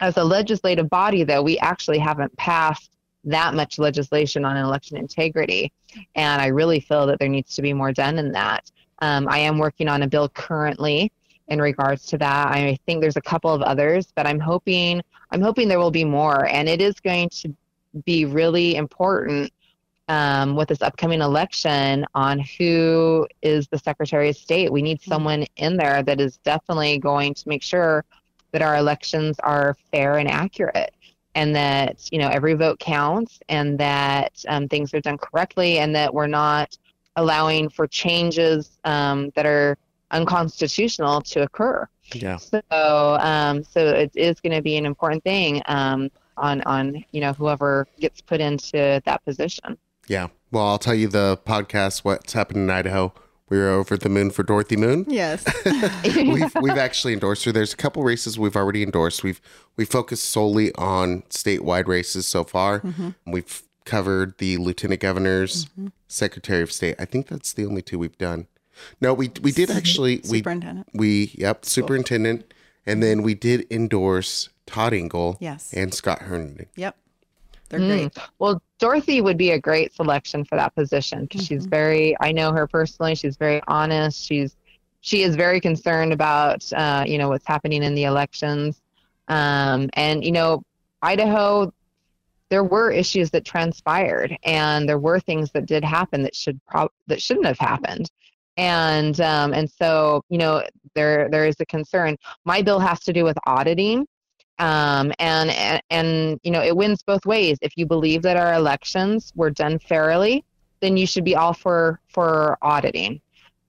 [0.00, 2.92] as a legislative body, though, we actually haven't passed
[3.24, 5.72] that much legislation on election integrity.
[6.14, 8.70] And I really feel that there needs to be more done in that.
[9.00, 11.10] Um, I am working on a bill currently
[11.48, 12.52] in regards to that.
[12.52, 15.02] I think there's a couple of others, but I'm hoping
[15.32, 17.52] I'm hoping there will be more, and it is going to
[18.04, 19.52] be really important
[20.08, 24.72] um, with this upcoming election on who is the Secretary of State.
[24.72, 28.04] We need someone in there that is definitely going to make sure
[28.52, 30.94] that our elections are fair and accurate
[31.34, 35.94] and that you know every vote counts and that um, things are done correctly and
[35.94, 36.76] that we're not
[37.16, 39.76] allowing for changes um, that are
[40.10, 41.86] unconstitutional to occur.
[42.14, 42.36] Yeah.
[42.36, 47.20] So, um, so it is going to be an important thing um, on on you
[47.20, 49.76] know whoever gets put into that position.
[50.08, 50.28] Yeah.
[50.50, 53.12] Well, I'll tell you the podcast, What's Happened in Idaho.
[53.48, 55.04] We were over the moon for Dorothy Moon.
[55.08, 55.44] Yes.
[56.16, 57.52] we've, we've actually endorsed her.
[57.52, 59.22] There's a couple races we've already endorsed.
[59.22, 59.40] We've
[59.76, 62.80] we focused solely on statewide races so far.
[62.80, 63.10] Mm-hmm.
[63.26, 65.88] We've covered the lieutenant governors, mm-hmm.
[66.08, 66.96] secretary of state.
[66.98, 68.48] I think that's the only two we've done.
[69.00, 70.88] No, we we did actually we Superintendent.
[70.92, 72.52] we yep superintendent,
[72.84, 75.38] and then we did endorse Todd Engel.
[75.40, 75.72] Yes.
[75.72, 76.66] and Scott Herndon.
[76.74, 76.96] Yep.
[77.68, 78.18] They're great.
[78.38, 82.16] Well, Dorothy would be a great selection for that position because she's very.
[82.20, 83.14] I know her personally.
[83.14, 84.24] She's very honest.
[84.24, 84.56] She's
[85.00, 88.80] she is very concerned about uh, you know what's happening in the elections,
[89.28, 90.62] um, and you know
[91.02, 91.72] Idaho.
[92.48, 96.92] There were issues that transpired, and there were things that did happen that should prob-
[97.08, 98.08] that shouldn't have happened,
[98.56, 100.62] and um, and so you know
[100.94, 102.16] there there is a concern.
[102.44, 104.06] My bill has to do with auditing,
[104.58, 107.58] um, and, and and you know it wins both ways.
[107.62, 110.44] If you believe that our elections were done fairly,
[110.80, 113.20] then you should be all for for auditing.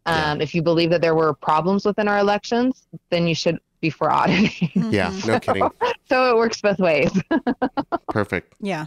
[0.06, 3.90] Um, If you believe that there were problems within our elections, then you should be
[3.90, 4.92] for auditing.
[4.92, 5.70] Yeah, no kidding.
[6.08, 7.12] so it works both ways.
[8.10, 8.54] Perfect.
[8.62, 8.86] Yeah.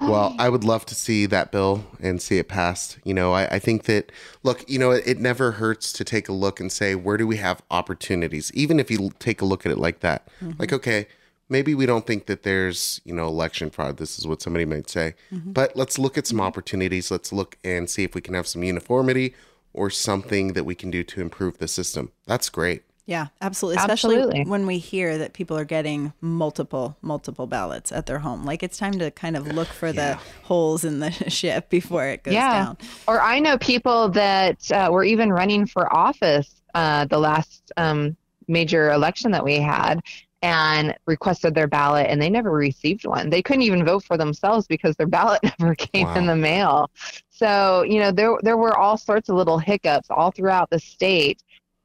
[0.00, 2.98] Well, I would love to see that bill and see it passed.
[3.04, 4.10] You know, I, I think that,
[4.42, 7.26] look, you know, it, it never hurts to take a look and say, where do
[7.26, 8.50] we have opportunities?
[8.54, 10.28] Even if you take a look at it like that.
[10.42, 10.58] Mm-hmm.
[10.58, 11.06] Like, okay,
[11.48, 13.98] maybe we don't think that there's, you know, election fraud.
[13.98, 15.14] This is what somebody might say.
[15.32, 15.52] Mm-hmm.
[15.52, 16.46] But let's look at some mm-hmm.
[16.46, 17.10] opportunities.
[17.10, 19.34] Let's look and see if we can have some uniformity
[19.72, 22.10] or something that we can do to improve the system.
[22.26, 22.82] That's great.
[23.10, 23.78] Yeah, absolutely.
[23.78, 24.44] Especially Absolutely.
[24.44, 28.44] when we hear that people are getting multiple, multiple ballots at their home.
[28.44, 32.22] Like it's time to kind of look for the holes in the ship before it
[32.22, 32.66] goes yeah.
[32.66, 32.78] down.
[33.08, 38.16] Or I know people that uh, were even running for office uh, the last um,
[38.46, 40.02] major election that we had
[40.42, 43.28] and requested their ballot and they never received one.
[43.28, 46.92] They couldn't even vote for themselves because their ballot never came in the mail.
[47.30, 51.42] So, you know, there there were all sorts of little hiccups all throughout the state.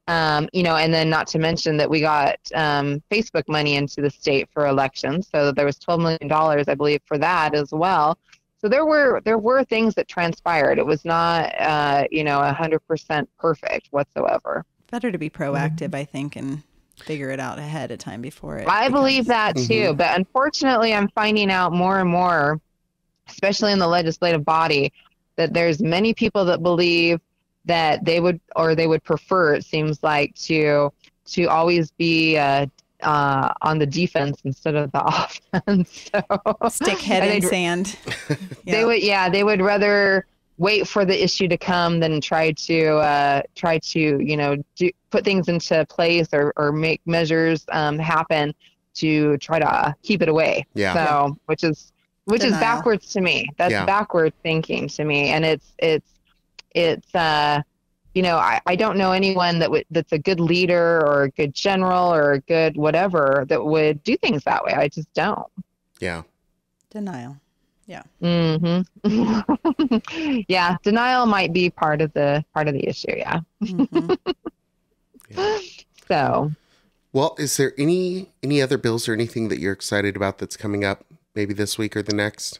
[0.08, 4.02] Um, you know, and then not to mention that we got um, Facebook money into
[4.02, 7.72] the state for elections, so there was twelve million dollars, I believe, for that as
[7.72, 8.20] well.
[8.60, 10.78] So there were there were things that transpired.
[10.78, 14.64] It was not, uh, you know, hundred percent perfect whatsoever.
[14.92, 16.62] Better to be proactive, I think, and
[16.98, 18.68] figure it out ahead of time before it.
[18.68, 22.62] I believe that too, but unfortunately, I'm finding out more and more,
[23.28, 24.94] especially in the legislative body,
[25.36, 27.20] that there's many people that believe
[27.66, 29.54] that they would or they would prefer.
[29.56, 30.92] It seems like to
[31.28, 32.68] to always be uh,
[33.02, 35.04] uh, on the defense instead of the
[35.64, 36.10] offense.
[36.12, 37.98] So Stick head in they'd- sand.
[38.66, 38.86] They Yeah.
[38.86, 40.26] would, yeah, they would rather
[40.58, 44.90] wait for the issue to come than try to uh, try to you know do,
[45.12, 48.54] put things into place or, or make measures um, happen
[48.96, 50.66] to try to uh, keep it away.
[50.74, 50.94] Yeah.
[50.94, 51.92] So, which is
[52.26, 53.48] which is backwards to me.
[53.58, 53.86] That's Yeah.
[53.86, 56.10] backward thinking to me, and it's it's
[56.76, 57.62] it's uh
[58.14, 61.30] you know I, I don't know anyone that would that's a good leader or a
[61.32, 64.74] good general or a good whatever that would do things that way.
[64.74, 65.48] I just don't.
[66.00, 66.24] Yeah.
[66.92, 67.38] Denial.
[67.88, 68.04] Yeah.
[68.22, 70.42] Mm-hmm.
[70.48, 73.16] yeah, denial might be part of the part of the issue.
[73.16, 73.40] Yeah.
[73.64, 74.18] Mhm.
[76.08, 76.52] So
[77.14, 80.86] Well, is there any any other bills or anything that you're excited about that's coming
[80.86, 81.04] up
[81.34, 82.60] maybe this week or the next?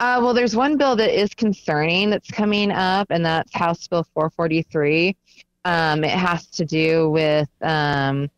[0.00, 4.04] Uh, well, there's one bill that is concerning that's coming up, and that's House Bill
[4.14, 5.16] 443.
[5.64, 8.28] Um, it has to do with um,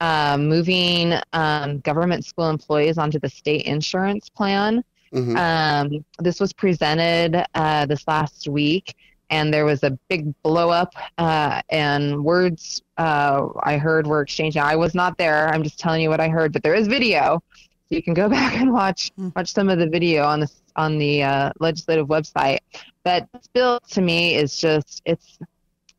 [0.00, 4.84] uh, moving um, government school employees onto the state insurance plan.
[5.12, 8.94] hmm Um, this was presented uh, this last week,
[9.30, 14.58] and there was a big blow up, uh, and words uh, I heard were exchanged.
[14.58, 15.48] I was not there.
[15.48, 17.42] I'm just telling you what I heard, but there is video,
[17.88, 19.28] so you can go back and watch Hmm.
[19.36, 22.58] watch some of the video on the on the uh, legislative website.
[23.04, 25.38] But this bill to me is just it's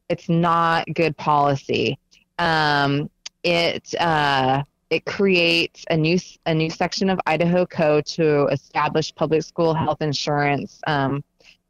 [0.10, 1.98] it's not good policy.
[2.40, 3.10] Um,
[3.44, 9.44] it uh, it creates a new a new section of Idaho Code to establish public
[9.44, 11.24] school health insurance um,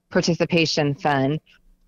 [0.09, 1.39] participation fund,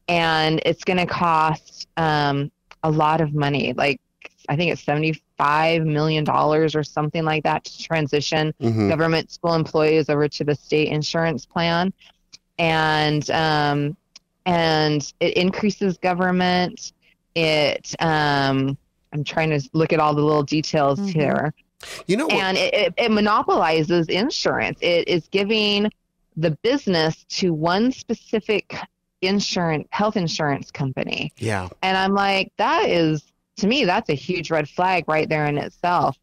[0.08, 2.52] and it's going to cost um,
[2.84, 3.74] a lot of money.
[3.74, 4.00] Like
[4.50, 8.89] I think it's seventy five million dollars or something like that to transition Mhm.
[8.89, 11.93] government school employees over to the state insurance plan,
[12.58, 13.95] and um,
[14.45, 16.93] and it increases government.
[17.36, 18.78] It um,
[19.14, 21.14] I'm trying to look at all the little details Mhm.
[21.14, 21.54] here
[22.08, 24.80] You know and it, it, it monopolizes insurance.
[24.82, 25.91] It is giving
[26.36, 28.76] the business to one specific
[29.22, 31.32] insurance health insurance company.
[31.38, 31.68] yeah.
[31.84, 33.24] And I'm like, that is
[33.60, 36.18] to me, that's a huge red flag right there in itself.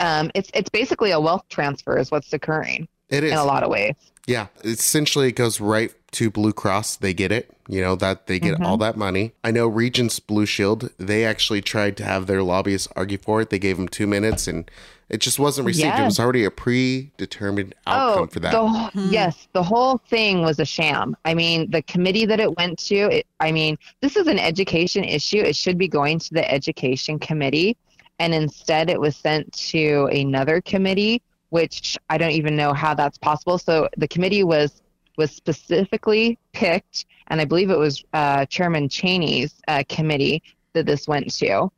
[0.00, 3.32] Um, it's it's basically a wealth transfer is what's occurring It is.
[3.32, 3.94] in a lot of ways.
[4.26, 6.96] Yeah, essentially it goes right to Blue Cross.
[6.96, 7.52] They get it.
[7.68, 9.32] You know that they get all that money.
[9.44, 10.90] I know Regence Blue Shield.
[10.98, 13.50] They actually tried to have their lobbyists argue for it.
[13.50, 14.68] They gave them two minutes, and
[15.08, 15.98] it just wasn't received.
[15.98, 18.52] It was already a predetermined outcome for that.
[18.52, 21.16] The, wh- Yes, the whole thing was a sham.
[21.24, 25.04] I mean, the committee that it went to, it, I mean, this is an education
[25.04, 25.38] issue.
[25.38, 27.76] It should be going to the education committee.
[28.18, 33.18] And instead, it was sent to another committee, which I don't even know how that's
[33.18, 33.58] possible.
[33.58, 34.82] So the committee was
[35.18, 40.42] was specifically picked, and I believe it was uh, Chairman Chaney's uh, committee
[40.74, 41.70] that this went to,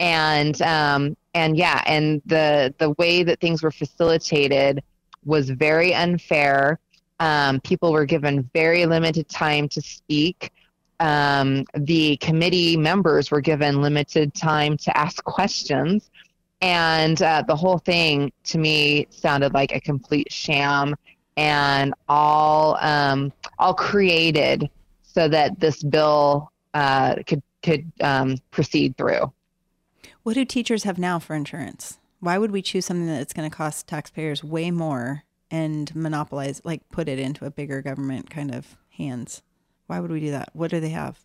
[0.00, 4.82] and um, and yeah, and the the way that things were facilitated
[5.26, 6.78] was very unfair.
[7.20, 10.50] Um, people were given very limited time to speak.
[10.98, 16.10] Um, the committee members were given limited time to ask questions.
[16.62, 20.94] And uh, the whole thing to me sounded like a complete sham
[21.36, 24.70] and all, um, all created
[25.02, 29.30] so that this bill uh, could, could um, proceed through.
[30.26, 32.00] What do teachers have now for insurance?
[32.18, 35.22] Why would we choose something that's going to cost taxpayers way more
[35.52, 39.42] and monopolize, like put it into a bigger government kind of hands?
[39.86, 40.48] Why would we do that?
[40.52, 41.20] What do they have?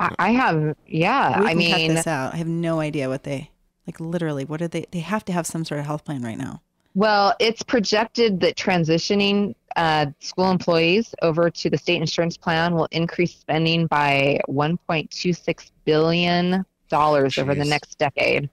[0.00, 2.34] I, I have, yeah, I mean, cut this out.
[2.34, 3.52] I have no idea what they
[3.86, 4.00] like.
[4.00, 4.86] Literally, what are they?
[4.90, 6.62] They have to have some sort of health plan right now.
[6.96, 12.88] Well, it's projected that transitioning uh, school employees over to the state insurance plan will
[12.90, 18.48] increase spending by 1.26 billion dollars over the next decade.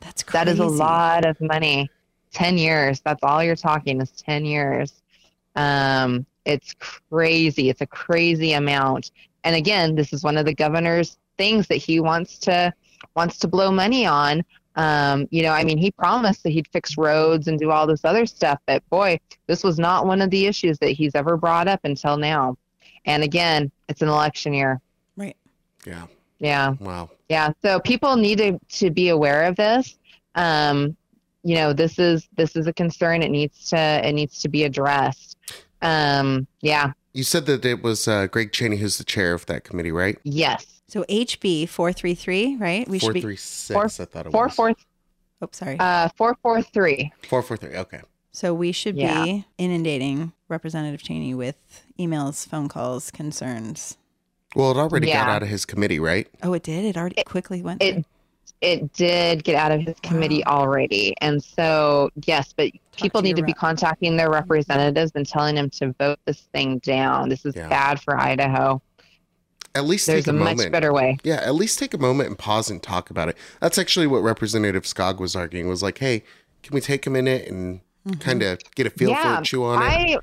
[0.00, 0.44] That's crazy.
[0.44, 1.90] That is a lot of money.
[2.32, 3.00] 10 years.
[3.00, 5.02] That's all you're talking is 10 years.
[5.54, 6.74] Um, it's
[7.10, 7.68] crazy.
[7.68, 9.12] It's a crazy amount.
[9.44, 12.72] And again, this is one of the governor's things that he wants to
[13.14, 14.44] wants to blow money on.
[14.76, 18.04] Um, you know, I mean, he promised that he'd fix roads and do all this
[18.04, 21.68] other stuff, but boy, this was not one of the issues that he's ever brought
[21.68, 22.56] up until now.
[23.04, 24.80] And again, it's an election year.
[25.16, 25.36] Right.
[25.86, 26.06] yeah.
[26.42, 26.74] Yeah.
[26.80, 27.08] Wow.
[27.30, 29.96] Yeah, so people need to, to be aware of this.
[30.34, 30.96] Um,
[31.44, 33.22] you know, this is this is a concern.
[33.22, 35.38] It needs to it needs to be addressed.
[35.80, 39.64] Um, yeah, You said that it was uh, Greg Chaney who's the chair of that
[39.64, 40.18] committee, right?
[40.24, 40.66] yes.
[40.88, 42.56] So HB four three three.
[42.56, 42.86] Right.
[42.88, 43.20] We Four should be.
[43.22, 43.72] three six.
[43.74, 44.74] Four- I thought it Four was four
[45.40, 45.76] Oh, sorry.
[45.80, 47.10] uh four four three.
[47.28, 47.74] four four three.
[47.76, 48.00] Okay.
[48.32, 49.24] So we should Yeah.
[49.24, 51.56] be inundating Representative Chaney with
[51.98, 53.96] emails, phone calls, concerns.
[54.54, 56.28] Well, it already got out of his committee, right?
[56.42, 56.84] Oh, it did.
[56.84, 57.82] It already it, quickly went.
[57.82, 58.04] It through.
[58.60, 63.38] it did get out of his committee already, and so yes, but people to need
[63.38, 67.28] your to be contacting their representatives and telling them to vote this thing down.
[67.28, 67.68] This is Yeah.
[67.68, 68.80] bad for Idaho.
[69.74, 70.72] At least There's take a a, much moment.
[70.72, 71.16] better way.
[71.24, 73.38] Yeah, at least take a moment and pause and talk about it.
[73.60, 75.66] That's actually what Representative Skaug was arguing.
[75.66, 76.24] Was like, hey,
[76.62, 78.20] can we take a minute and mm-hmm.
[78.20, 80.20] kind of get a feel for it, chew on it?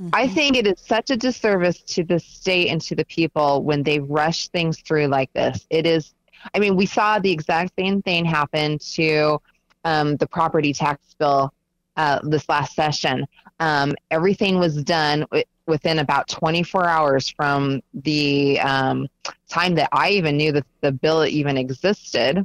[0.00, 3.62] I I think it is such a disservice to the state and to the people
[3.62, 5.66] when they rush things through like this.
[5.70, 6.14] It is,
[6.54, 9.40] I mean, we saw the exact same thing happen to
[9.84, 11.52] um, the property tax bill
[11.96, 13.26] uh, this last session.
[13.60, 19.08] Um, everything was done wi- within about 24 hours from the um,
[19.48, 22.44] time that I even knew that the bill even existed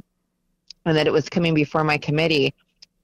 [0.84, 2.54] and that it was coming before my committee.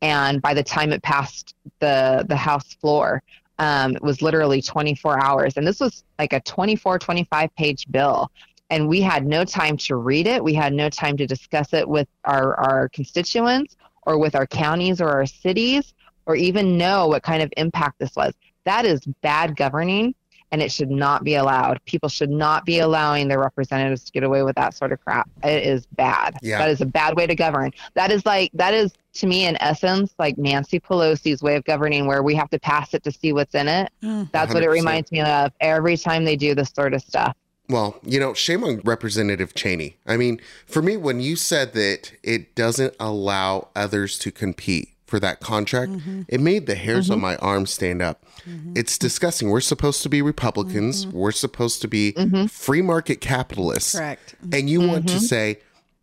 [0.01, 3.23] And by the time it passed the the House floor,
[3.59, 5.57] um, it was literally 24 hours.
[5.57, 8.31] And this was like a 24, 25 page bill.
[8.71, 10.43] And we had no time to read it.
[10.43, 15.01] We had no time to discuss it with our, our constituents or with our counties
[15.01, 15.95] or our cities
[16.27, 18.35] or even know what kind of impact this was.
[18.65, 20.15] That is bad governing
[20.51, 21.85] and it should not be allowed.
[21.85, 25.29] People should not be allowing their representatives to get away with that sort of crap.
[25.43, 26.37] It is bad.
[26.43, 26.59] Yeah.
[26.59, 27.73] That is a bad way to govern.
[27.95, 32.07] That is like, that is to me, in essence, like Nancy Pelosi's way of governing,
[32.07, 33.91] where we have to pass it to see what's in it.
[34.03, 34.31] Mm.
[34.33, 37.37] That's what it reminds me of every time they do this sort of stuff.
[37.69, 39.97] Well, you know, shame on Representative Chaney.
[40.07, 45.19] I mean, for me, when you said that it doesn't allow others to compete for
[45.21, 46.23] that contract, Mm-hmm.
[46.29, 47.23] it made the hairs on mm-hmm.
[47.23, 48.25] my arm stand up.
[48.47, 48.75] Mm-hmm.
[48.77, 49.51] It's disgusting.
[49.51, 51.07] We're supposed to be Republicans.
[51.07, 51.17] Mm-hmm.
[51.17, 52.13] We're supposed to be
[52.49, 53.97] free market capitalists.
[53.97, 54.35] Correct.
[54.53, 55.61] And you want to say,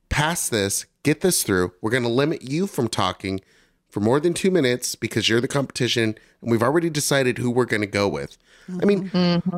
[0.09, 1.73] pass this, get this through.
[1.81, 3.41] We're going to limit you from talking
[3.89, 7.65] for more than two minutes because you're the competition, and we've already decided who we're
[7.65, 8.37] going to go with.
[8.81, 9.11] I mean,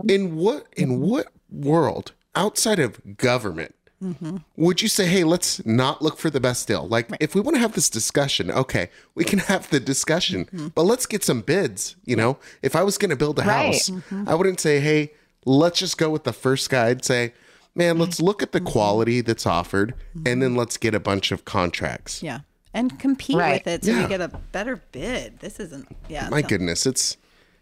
[0.07, 3.73] in what in what world outside of government
[4.03, 4.37] Mm-hmm.
[4.57, 6.87] would you say, hey, let's not look for the best deal?
[6.87, 10.67] Like, if we want to have this discussion, okay, we can have the discussion, mm-hmm.
[10.67, 11.95] but let's get some bids.
[12.05, 13.73] You know, if I was going to build a Right.
[13.73, 14.29] house, mm-hmm.
[14.29, 15.13] I wouldn't say, hey,
[15.45, 16.89] let's just go with the first guy.
[16.89, 17.33] I'd say,
[17.73, 19.93] man, let's look at the quality that's offered
[20.25, 22.21] and then let's get a bunch of contracts.
[22.21, 22.41] Yeah.
[22.73, 23.65] And compete Right.
[23.65, 24.01] with it so Yeah.
[24.03, 25.39] you get a better bid.
[25.39, 26.29] This isn't, yeah.
[26.29, 27.17] My so- goodness, it's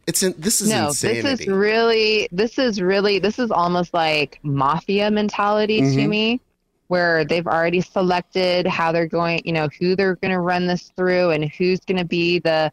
[0.07, 1.21] it's in, this is no, insanity.
[1.21, 5.97] this is really, this is really, this is almost like mafia mentality Mm-hmm.
[5.97, 6.41] to me,
[6.87, 10.91] where they've already selected how they're going, you know, who they're going to run this
[10.95, 12.71] through and who's going to be the,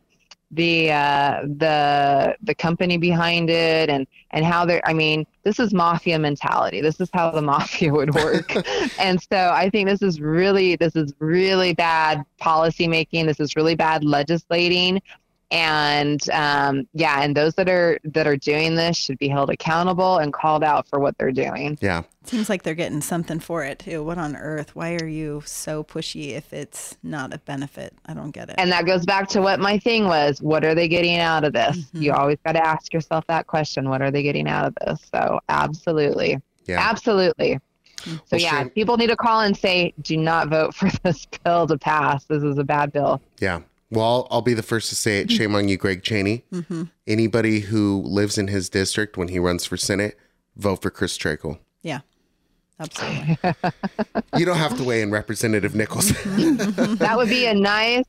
[0.50, 5.72] the, uh, the, the company behind it and, and how they're, I mean, this is
[5.72, 6.82] mafia mentality.
[6.82, 8.52] This is how the mafia would work.
[9.00, 13.26] and so I think this is really, this is really bad policy making.
[13.26, 15.00] This is really bad legislating
[15.52, 20.18] and um, yeah and those that are that are doing this should be held accountable
[20.18, 22.02] and called out for what they're doing yeah.
[22.24, 24.04] Seems like they're getting something for it too.
[24.04, 24.76] What on earth?
[24.76, 27.94] Why are you so pushy if it's not a benefit?
[28.06, 28.54] I don't get it.
[28.58, 31.52] and that goes back to what my thing was what are they getting out of
[31.52, 34.74] this you always got to ask yourself that question what are they getting out of
[34.86, 36.78] this so absolutely Yeah.
[36.80, 37.58] absolutely
[38.04, 41.26] so Well, yeah Shane- people need to call and say do not vote for this
[41.44, 43.60] bill to pass this is a bad bill Yeah.
[43.92, 45.30] Well, I'll, I'll be the first to say it.
[45.36, 46.44] Shame on you, Greg Chaney.
[47.06, 50.18] Anybody who lives in his district when he runs for Senate,
[50.56, 51.58] vote for Chris Trakel.
[51.82, 52.00] yeah.
[52.80, 53.38] Absolutely.
[54.36, 56.08] You don't have to weigh in Representative Nichols.
[56.08, 58.04] that would be a nice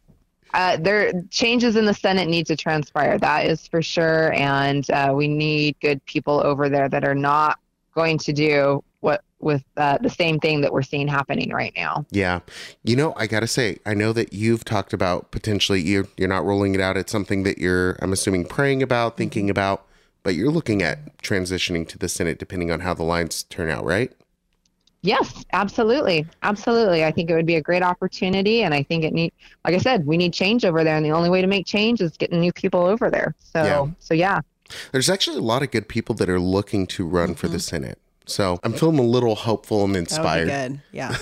[0.53, 5.11] uh, there changes in the senate need to transpire that is for sure and uh,
[5.13, 7.59] we need good people over there that are not
[7.95, 8.92] going to do what
[9.43, 12.39] with uh, the same thing that we're seeing happening right now yeah.
[12.83, 16.27] You know, I got to say, I know that you've talked about potentially you're, you're
[16.27, 16.97] not rolling it out.
[16.97, 19.85] It's something that you're, I'm assuming, praying about, thinking about,
[20.21, 23.85] but you're looking at transitioning to the Senate depending on how the lines turn out,
[23.85, 24.11] right?
[25.05, 29.11] yes absolutely absolutely i think it would be a great opportunity and i think it
[29.13, 29.33] need
[29.65, 31.99] like i said we need change over there and the only way to make change
[31.99, 33.87] is getting new people over there so Yeah.
[33.99, 34.39] so yeah
[34.93, 37.99] There's actually a lot of good people that are looking to run for the Senate.
[38.25, 40.47] So I'm feeling a little hopeful and inspired.
[40.47, 40.81] good.
[40.91, 41.15] Yeah.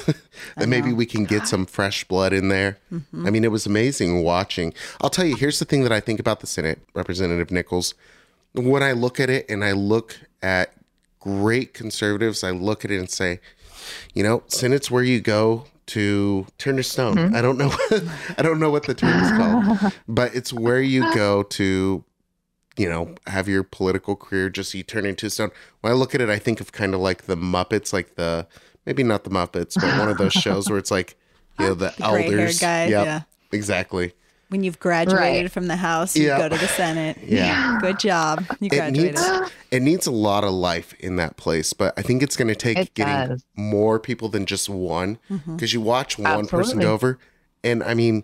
[0.57, 2.77] that maybe we can get some fresh blood in there.
[3.25, 4.73] I mean, it was amazing watching.
[5.01, 7.93] I'll tell you, here's the thing that I think about the Senate, Representative Nichols.
[8.53, 10.73] When I look at it and I look at
[11.19, 13.39] great conservatives, I look at it and say,
[14.13, 17.33] you know, Senate's where you go to turn to stone.
[17.35, 17.71] I don't know
[18.37, 22.03] I don't know what the term is called, but it's where you go to
[22.77, 25.51] you know, have your political career just you turn into stone.
[25.81, 28.47] When I look at it, I think of kind of like the Muppets, like the
[28.85, 31.15] maybe not the Muppets, but one of those shows where it's like,
[31.59, 32.59] you know, the, gray-haired elders.
[32.59, 33.21] guy, Yep, yeah.
[33.51, 34.13] exactly.
[34.49, 35.51] When you've graduated Right.
[35.51, 36.37] from the House, you Yeah.
[36.37, 37.17] go to the Senate.
[37.25, 37.77] Yeah.
[37.81, 38.43] Good job.
[38.59, 39.15] You It graduated.
[39.15, 42.49] needs it needs a lot of life in that place, but I think it's going
[42.49, 43.45] to take It getting does.
[43.55, 45.55] more people than just one mm-hmm.
[45.55, 47.17] because you watch one person go over,
[47.63, 48.23] and I mean,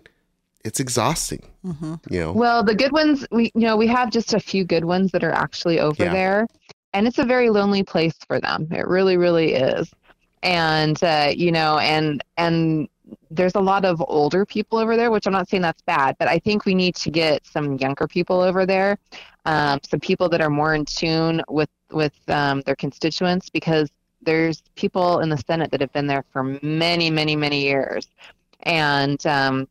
[0.68, 1.42] it's exhausting.
[1.64, 4.84] You know, Well, the good ones, we you know, we have just a few good
[4.84, 6.12] ones that are actually over Yeah.
[6.12, 6.46] there,
[6.94, 8.68] and it's a very lonely place for them.
[8.70, 9.90] It really, really is.
[10.42, 12.88] And uh, you know, and and
[13.30, 16.28] there's a lot of older people over there, which I'm not saying that's bad, but
[16.28, 18.98] I think we need to get some younger people over there,
[19.46, 23.88] um, some people that are more in tune with with um, their constituents, because
[24.28, 28.04] there's people in the Senate that have been there for many, many, many years,
[28.64, 29.66] and um,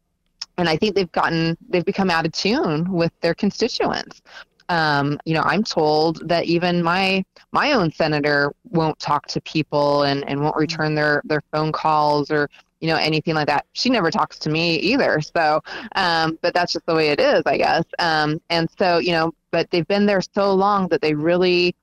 [0.58, 4.22] and I think they've gotten they've become out of tune with their constituents.
[4.70, 10.03] Um, you know, I'm told that even my my own senator won't talk to people
[10.03, 12.49] and, and won't return their their phone calls or
[12.82, 13.65] you know anything like that.
[13.73, 15.22] She never talks to me either.
[15.22, 15.61] So,
[15.95, 17.86] um, but that's just the way it is, I guess.
[17.99, 21.76] Um, and so you know, but they've been there so long that they really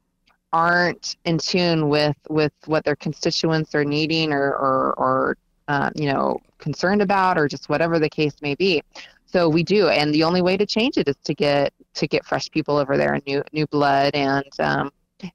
[0.52, 5.36] aren't in tune with with what their constituents are needing or or, or
[5.68, 8.82] uh, you know concerned about or just whatever the case may be.
[9.26, 12.24] So we do and the only way to change it is to get to get
[12.24, 14.90] fresh people over there and new new blood and um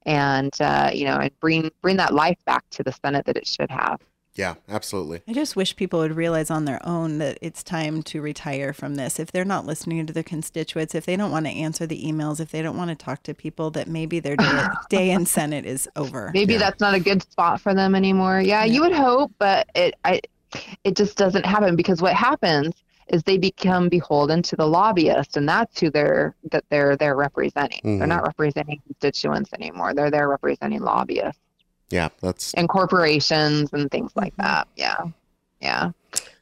[0.06, 3.48] and uh, you know and bring bring that life back to the senate that it
[3.48, 4.00] should have
[4.40, 5.22] Yeah, absolutely.
[5.28, 8.96] I just wish people would realize on their own that it's time to retire from
[8.96, 9.20] this.
[9.20, 12.40] If they're not listening to their constituents, if they don't want to answer the emails,
[12.40, 15.66] if they don't want to talk to people, that maybe their day, day in Senate
[15.66, 16.32] is over.
[16.34, 16.60] Maybe Yeah.
[16.60, 18.40] that's not a good spot for them anymore.
[18.40, 20.22] Yeah, you would hope, but it I
[20.86, 22.74] it just doesn't happen because what happens
[23.10, 27.82] is they become beholden to the lobbyist and that's who they're that they're they're representing.
[27.84, 27.98] Mhm.
[27.98, 29.94] They're not representing constituents anymore.
[29.94, 31.42] They're there representing lobbyists
[31.90, 34.44] Yeah, that's and corporations and things like Mhm.
[34.44, 34.68] that.
[34.76, 34.98] Yeah.
[35.62, 35.92] Yeah.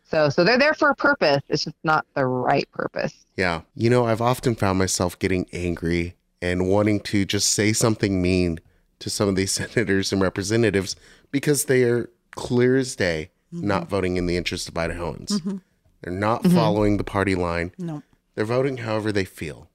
[0.10, 1.42] So so they're there for a purpose.
[1.50, 3.14] It's just not the right purpose.
[3.36, 3.62] yeah.
[3.76, 8.60] You know, I've often found myself getting angry and wanting to just say something mean
[9.00, 10.96] to some of these senators and representatives
[11.32, 15.30] because they are clear as day not voting in the interest of Idahoans.
[15.42, 15.62] Mhm.
[16.02, 16.54] They're not Mhm.
[16.54, 17.72] following the party line.
[17.78, 18.04] No,
[18.36, 19.70] They're voting however they feel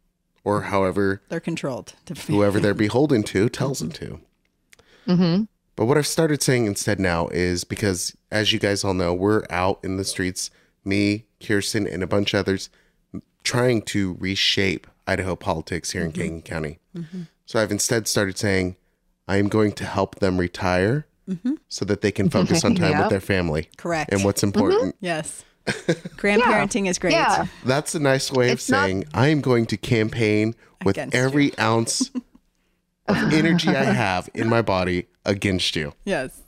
[0.45, 1.95] or however they're controlled.
[2.07, 4.21] to- whoever they're beholden to tells them to.
[5.09, 5.49] Mhm.
[5.77, 9.45] But what I've started saying instead now is because, as you guys all know, we're
[9.51, 10.51] out in the streets,
[10.85, 12.69] me, Kirsten, and a bunch of others,
[13.43, 16.21] trying to reshape Idaho politics here in mm-hmm.
[16.21, 16.79] Canyon County.
[16.97, 17.23] Mm-hmm.
[17.47, 18.77] So I've instead started saying,
[19.27, 21.55] I am going to help them retire mm-hmm.
[21.69, 24.13] so that they can focus on time with their family Correct.
[24.13, 24.97] and what's important.
[25.01, 25.45] yes.
[25.67, 27.13] Grandparenting is great.
[27.13, 27.47] Yeah.
[27.65, 30.55] That's a nice way of It's not- saying I am going to campaign
[30.85, 31.21] with Against you.
[31.21, 32.11] every ounce
[33.07, 35.93] of energy I have in my body against you.
[36.05, 36.43] Yes.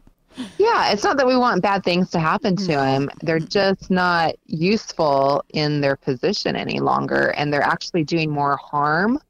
[0.58, 3.08] Yeah, it's not that we want bad things to happen to them.
[3.22, 9.20] They're just not useful in their position any longer, and they're actually doing more harm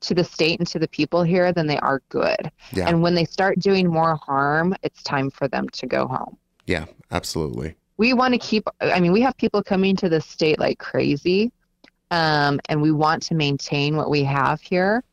[0.00, 2.50] to the state and to the people here than they are good.
[2.72, 2.88] Yeah.
[2.88, 6.36] And when they start doing more harm, it's time for them to go home.
[6.66, 7.76] Yeah, absolutely.
[7.96, 11.52] We want to keep, I mean, we have people coming to the state like crazy,
[12.10, 15.04] um, and we want to maintain what we have here.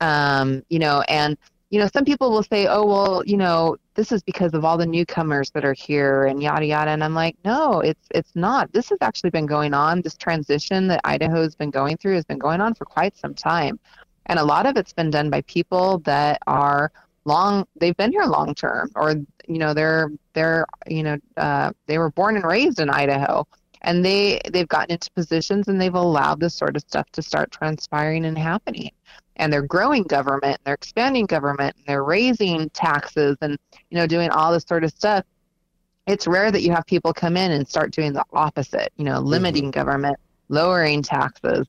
[0.00, 1.38] Um, you know, and
[1.74, 4.78] you know, some people will say, "Oh, well, you know, this is because of all
[4.78, 8.72] the newcomers that are here and yada yada." And I'm like, "No, it's it's not.
[8.72, 10.00] This has actually been going on.
[10.00, 13.80] This transition that Idaho's been going through has been going on for quite some time,
[14.26, 16.92] and a lot of it's been done by people that are
[17.24, 17.66] long.
[17.80, 19.16] They've been here long term, or
[19.48, 23.48] you know, they're they're you know, uh, they were born and raised in Idaho."
[23.82, 27.50] And they they've gotten into positions and they've allowed this sort of stuff to start
[27.50, 28.92] transpiring and happening
[29.36, 33.58] and they're growing government and they're expanding government and they're raising taxes and
[33.90, 35.24] you know doing all this sort of stuff
[36.06, 39.20] it's rare that you have people come in and start doing the opposite you know
[39.20, 39.70] limiting mm-hmm.
[39.70, 40.16] government
[40.48, 41.66] lowering taxes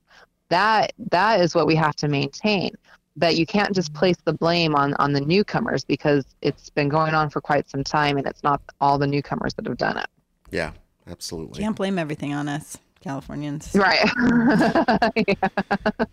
[0.49, 2.71] that that is what we have to maintain
[3.17, 7.13] but you can't just place the blame on on the newcomers because it's been going
[7.13, 10.07] on for quite some time and it's not all the newcomers that have done it
[10.51, 10.71] Yeah,
[11.07, 11.61] absolutely.
[11.61, 13.71] Can't blame everything on us, Californians.
[13.73, 14.03] right
[15.27, 16.05] Yeah.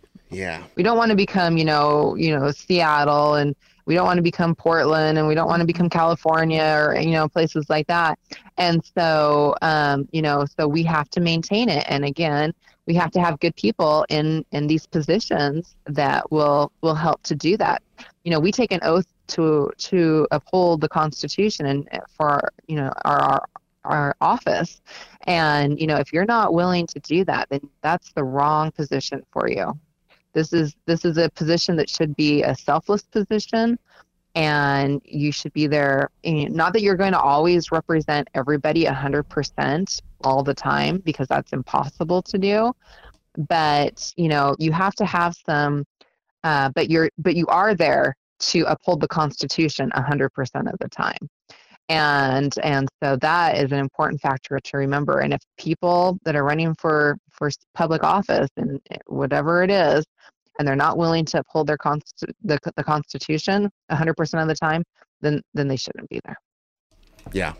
[0.77, 3.55] We don't want to become you know you know seattle and
[3.85, 7.13] we don't want to become portland and we don't want to become california or you
[7.13, 8.19] know places like that.
[8.59, 11.85] And so um, you know so we have to maintain it.
[11.89, 12.53] And again
[12.87, 17.35] we have to have good people in in these positions that will will help to
[17.35, 17.83] do that.
[18.25, 22.93] You know we take an oath to to uphold the constitution and for you know
[23.05, 23.45] our, our
[23.85, 24.81] our office.
[25.27, 29.25] And you know if you're not willing to do that then that's the wrong position
[29.33, 29.79] for you
[30.33, 33.79] this is this is a position that should be a selfless position
[34.35, 40.43] and you should be there not that you're going to always represent everybody 100% all
[40.43, 42.73] the time because that's impossible to do
[43.49, 45.85] but you know you have to have some
[46.45, 50.29] uh, but you're but you are there to uphold the constitution 100%
[50.73, 51.29] of the time
[51.93, 56.45] and and so that is an important factor to remember and if people that are
[56.45, 60.05] running for for public office and eh, whatever it is
[60.59, 64.83] and they're not willing to uphold their const- the, the constitution 100% of the time
[65.21, 66.37] then then they shouldn't be there
[67.33, 67.55] Yeah.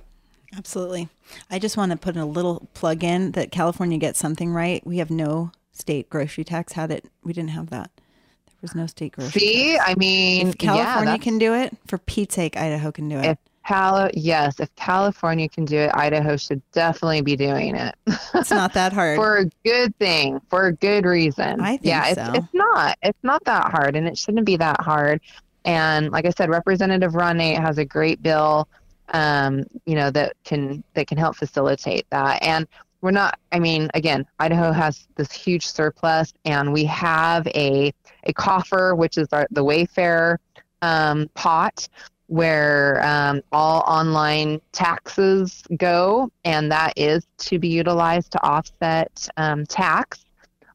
[0.55, 1.09] Absolutely.
[1.51, 4.87] I just want to put a little plug in that California gets something right.
[4.87, 6.75] We have no state grocery tax.
[6.75, 7.91] Had it, we didn't have that.
[7.97, 9.85] There was no state grocery see tax.
[9.91, 13.25] i mean If California yeah, can do it, for Pete's sake, Idaho can do it.
[13.25, 17.95] If Cali- yes if california can do it idaho should definitely be doing it.
[18.35, 19.17] It's not that hard.
[19.17, 21.61] for a good thing for a good reason.
[21.61, 22.23] I think yeah so.
[22.23, 25.21] it's, it's not it's not that hard and it shouldn't be that hard.
[25.65, 28.69] And like i said representative ron Nate has a great bill
[29.13, 32.43] um, you know that can that can help facilitate that.
[32.43, 32.67] And
[33.03, 37.93] we're not i mean again idaho has this huge surplus and we have a
[38.25, 40.39] a coffer which is our, the wayfair
[40.81, 41.89] um, pot
[42.33, 49.67] where um, all online taxes go, and that is to be utilized to offset um,
[49.67, 50.25] tax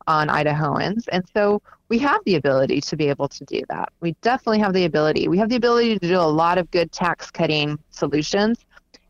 [0.05, 1.05] on Idahoans.
[1.11, 3.91] And so we have the ability to be able to do that.
[4.01, 5.29] We definitely have the ability.
[5.29, 8.63] We have the ability to do a lot of good tax cutting solutions.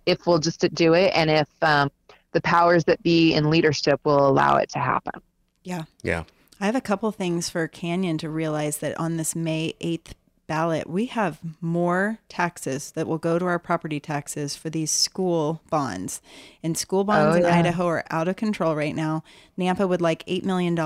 [0.06, 1.92] if we'll just do it and if um,
[2.32, 5.22] the powers that be in leadership will allow it to happen.
[5.64, 5.84] Yeah.
[6.02, 6.24] Yeah.
[6.62, 10.14] I have a couple things for Canyon to realize that on this May 8th
[10.48, 15.62] ballot, we have more taxes that will go to our property taxes for these school
[15.70, 16.22] bonds.
[16.64, 17.46] And school bonds Oh, in.
[17.46, 19.24] Idaho are out of control right now.
[19.58, 20.78] Nampa would like $8 million.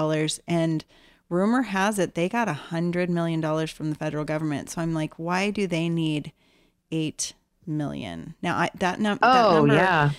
[0.47, 0.83] And
[1.29, 4.69] rumor has it they got $100 million from the federal government.
[4.71, 6.31] So I'm like, why do they need
[6.91, 7.33] 8
[7.65, 8.35] million?
[8.41, 10.11] Now, I, that, num- that Oh, number yeah.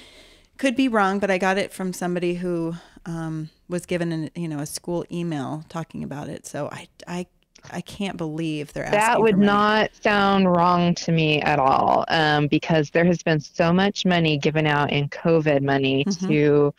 [0.59, 2.74] could be wrong, but I got it from somebody who
[3.05, 6.47] um, was given an you know a school email talking about it.
[6.47, 7.27] So I I
[7.71, 8.99] I can't believe they're asking.
[9.01, 13.73] That would not sound wrong to me at all, um, because there has been so
[13.73, 16.29] much money given out in COVID money Mhm.
[16.29, 16.75] to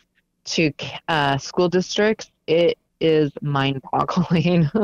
[0.46, 0.72] to
[1.08, 2.30] uh, school districts.
[2.46, 4.70] It is mind-boggling.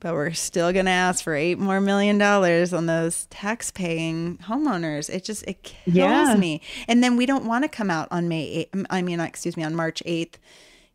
[0.00, 5.08] But we're still gonna ask for eight more million dollars on those tax-paying homeowners.
[5.08, 6.36] It just it kills Yeah.
[6.36, 6.60] me.
[6.88, 8.68] And then we don't want to come out on May.
[8.74, 10.38] 8th, I mean, excuse me, on March eighth.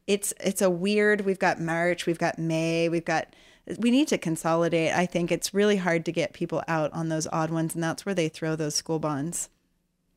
[0.06, 1.22] It's it's a weird.
[1.22, 2.06] We've got March.
[2.06, 2.88] We've got May.
[2.88, 3.34] We've got.
[3.78, 4.94] We need to consolidate.
[4.94, 8.06] I think it's really hard to get people out on those odd ones, and that's
[8.06, 9.50] where they throw those school bonds.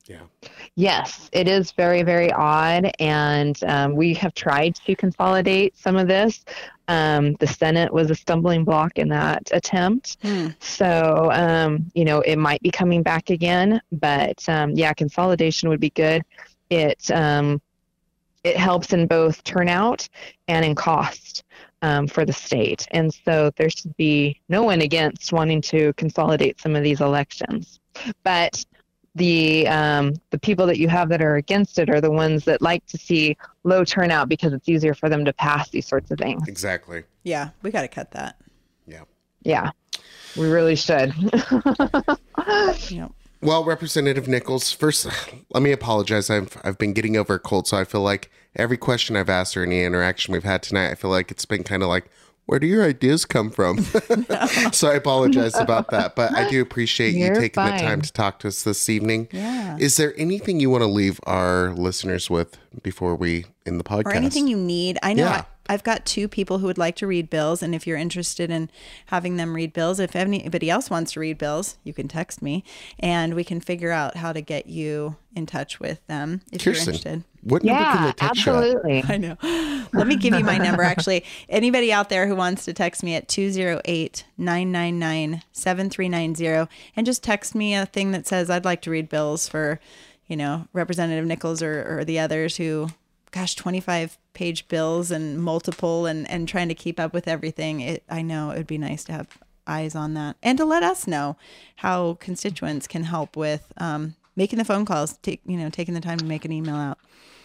[0.06, 0.22] Yeah.
[0.74, 2.90] Yes, it is very, very odd.
[2.98, 6.44] And um, we have tried to consolidate some of this.
[6.88, 10.16] Um, the Senate was a stumbling block in that attempt.
[10.22, 10.48] Hmm.
[10.58, 13.80] So, um, you know, it might be coming back again.
[13.92, 16.24] But um, yeah, consolidation would be good.
[16.68, 17.62] It, um,
[18.42, 20.08] it helps in both turnout
[20.48, 21.44] and in cost
[21.82, 22.86] um, for the state.
[22.92, 27.80] And so there should be no one against wanting to consolidate some of these elections.
[28.22, 28.64] But
[29.14, 32.62] the um, the people that you have that are against it are the ones that
[32.62, 36.18] like to see low turnout because it's easier for them to pass these sorts of
[36.18, 36.48] things.
[36.48, 37.02] Exactly.
[37.24, 38.36] Yeah, we got to cut that.
[38.86, 39.02] Yeah.
[39.42, 39.70] Yeah,
[40.36, 41.12] we really should.
[42.88, 43.12] Yep.
[43.40, 45.06] Well, Representative Nichols, first,
[45.50, 46.28] let me apologize.
[46.30, 49.56] I've I've been getting over a cold, so I feel like every question I've asked
[49.56, 52.10] or any interaction we've had tonight, I feel like it's been kind of like,
[52.46, 53.78] where do your ideas come from?
[54.72, 58.12] so I apologize about that, but I do appreciate you You're taking the time to
[58.12, 59.28] talk to us this evening.
[59.32, 59.76] Yeah.
[59.78, 64.06] Is there anything you want to leave our listeners with before we end the podcast?
[64.06, 64.98] or anything you need.
[65.02, 65.44] I know Yeah.
[65.68, 68.50] I, I've got two people who would like to read bills, and if you're interested
[68.50, 68.68] in
[69.06, 72.64] having them read bills, if anybody else wants to read bills, you can text me,
[72.98, 76.74] and we can figure out how to get you in touch with them if you're
[76.74, 77.22] interested.
[77.43, 78.59] What number can yeah, they text you at?
[78.59, 79.05] absolutely.
[79.09, 79.36] I know.
[79.93, 81.24] Let me give you my number actually.
[81.48, 87.55] Anybody out there who wants to text me at 208 999 7390 and just text
[87.55, 89.81] me a thing that says I'd like to read bills for,
[90.27, 92.89] you know, Representative Nichols or, or the others who,
[93.32, 97.81] gosh, 25 page bills and multiple and, and trying to keep up with everything.
[97.81, 100.82] It, I know it would be nice to have eyes on that and to let
[100.82, 101.36] us know
[101.77, 106.01] how constituents can help with um, making the phone calls, take, you know, taking the
[106.01, 106.98] time to make an email out.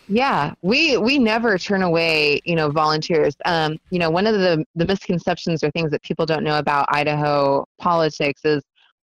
[0.10, 3.36] Yeah, we we never turn away, you know, volunteers.
[3.44, 6.88] Um, you know, one of the the misconceptions or things that people don't know about
[6.90, 8.64] Idaho politics is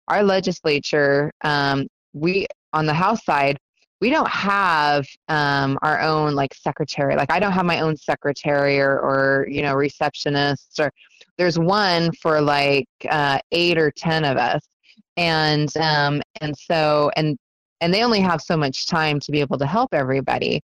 [0.08, 1.32] our legislature.
[1.42, 3.58] Um, we on the House side,
[4.02, 7.16] we don't have um, our own like secretary.
[7.16, 10.92] Like I don't have my own secretary or or you know receptionist or
[11.38, 14.62] there's one for like uh, eight or ten of us,
[15.16, 17.38] and um, and so and
[17.80, 20.62] and they only have so much time to be able to help everybody.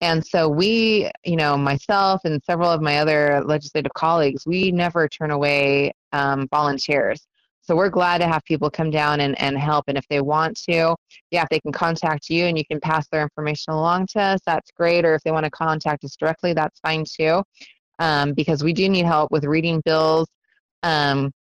[0.00, 5.08] And so we, you know, myself and several of my other legislative colleagues, we never
[5.08, 7.26] turn away um, volunteers.
[7.62, 9.86] So we're glad to have people come down and, and help.
[9.88, 10.94] And if they want to,
[11.30, 14.40] yeah, if they can contact you and you can pass their information along to us,
[14.44, 15.06] that's great.
[15.06, 17.42] Or if they want to contact us directly, that's fine too.
[18.00, 20.28] Um, because we do need help with reading bills,
[20.82, 21.32] um,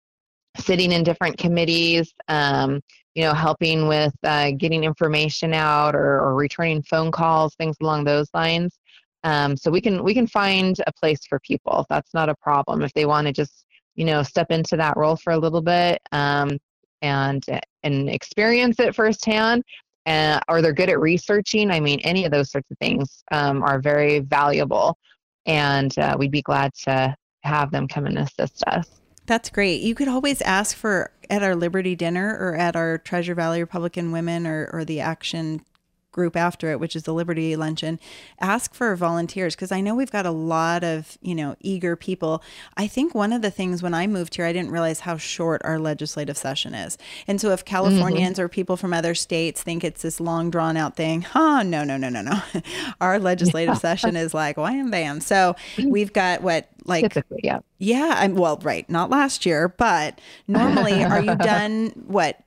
[0.58, 2.80] sitting in different committees, um,
[3.14, 8.04] you know, helping with uh, getting information out or, or returning phone calls, things along
[8.04, 8.78] those lines.
[9.24, 11.86] Um, so we can we can find a place for people.
[11.88, 15.16] That's not a problem if they want to just you know step into that role
[15.16, 16.58] for a little bit um,
[17.02, 17.44] and
[17.82, 19.62] and experience it firsthand.
[20.04, 21.70] Uh, or they're good at researching.
[21.70, 24.98] I mean, any of those sorts of things um, are very valuable,
[25.46, 27.14] and uh, we'd be glad to
[27.44, 29.01] have them come and assist us.
[29.32, 29.80] That's great.
[29.80, 34.12] You could always ask for at our Liberty dinner or at our Treasure Valley Republican
[34.12, 35.64] Women or, or the Action
[36.12, 37.98] group after it, which is the Liberty Luncheon,
[38.40, 42.42] ask for volunteers because I know we've got a lot of, you know, eager people.
[42.76, 45.62] I think one of the things when I moved here, I didn't realize how short
[45.64, 46.98] our legislative session is.
[47.26, 47.72] And so if mm-hmm.
[47.72, 51.62] Californians or people from other states think it's this long drawn out thing, huh?
[51.62, 52.42] No, no, no, no, no.
[53.00, 55.20] our legislative session is like why wham bam.
[55.20, 55.90] So mm.
[55.90, 57.60] we've got what like Typically, yeah.
[57.78, 62.42] yeah, I'm well, right, not last year, but normally are you done what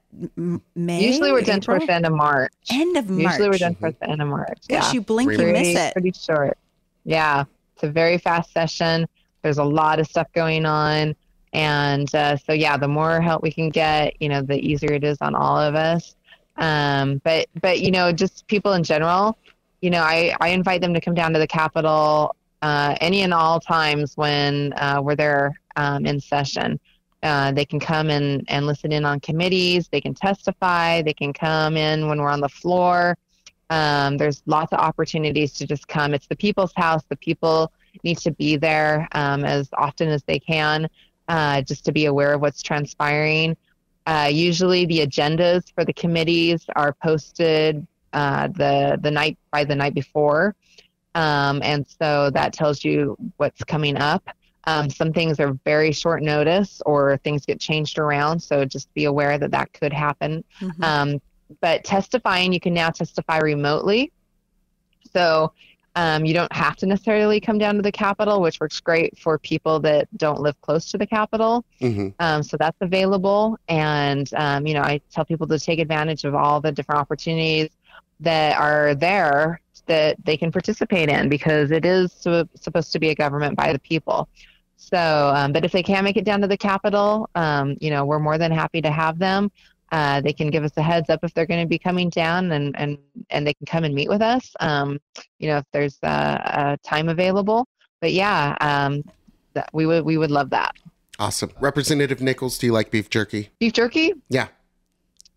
[0.75, 1.05] May.
[1.05, 1.77] Usually we're done April?
[1.77, 2.53] towards the end of March.
[2.71, 3.33] end of March.
[3.33, 4.59] Usually we're done towards the end of March.
[4.67, 4.91] Gosh, yeah.
[4.93, 5.93] you blink, you miss it.
[5.93, 6.57] pretty short.
[7.03, 9.07] Yeah, it's a very fast session.
[9.41, 11.15] There's a lot of stuff going on,
[11.53, 15.03] and uh, so yeah, the more help we can get, you know, the easier it
[15.03, 16.15] is on all of us.
[16.57, 19.37] Um, but but you know, just people in general,
[19.81, 23.33] you know, I I invite them to come down to the Capitol uh, any and
[23.33, 26.79] all times when uh, we're there um, in session.
[27.25, 29.87] Uh, they can come and, and listen in on committees.
[29.87, 31.01] They can testify.
[31.01, 33.17] They can come in when we're on the floor.
[33.71, 36.13] Um, there's lots of opportunities to just come.
[36.13, 37.01] It's the people's house.
[37.09, 37.71] The people
[38.03, 40.87] need to be there um, as often as they can,
[41.27, 43.57] uh, just to be aware of what's transpiring.
[44.05, 49.73] Uh, usually, the agendas for the committees are posted uh, the the night by the
[49.73, 50.55] night before,
[51.15, 54.29] um, and so that tells you what's coming up.
[54.67, 58.39] Um, some things are very short notice, or things get changed around.
[58.39, 60.43] So just be aware that that could happen.
[60.59, 60.83] Mhm.
[60.83, 61.21] Um,
[61.61, 64.11] but testifying, you can now testify remotely.
[65.13, 65.53] So
[65.95, 69.37] um, you don't have to necessarily come down to the Capitol, which works great for
[69.39, 71.63] people that don't live close to the Capitol.
[71.79, 73.57] hmm Um, so that's available.
[73.69, 77.69] And, um, you know, I tell people to take advantage of all the different opportunities
[78.19, 83.09] that are there that they can participate in because it is su- supposed to be
[83.09, 84.27] a government by the people.
[84.77, 88.05] So, um, but if they can't make it down to the Capitol, um, you know,
[88.05, 89.51] we're more than happy to have them.
[89.91, 92.51] Uh, they can give us a heads up if they're going to be coming down
[92.51, 92.97] and, and,
[93.29, 94.99] and they can come and meet with us, um,
[95.39, 97.67] you know, if there's uh, a time available.
[98.01, 99.03] But yeah, um,
[99.53, 100.75] that, we would, we would love that.
[101.17, 101.51] Awesome.
[101.61, 103.49] Representative Nichols, do you like beef jerky?
[103.59, 104.13] Beef jerky?
[104.29, 104.47] Yeah.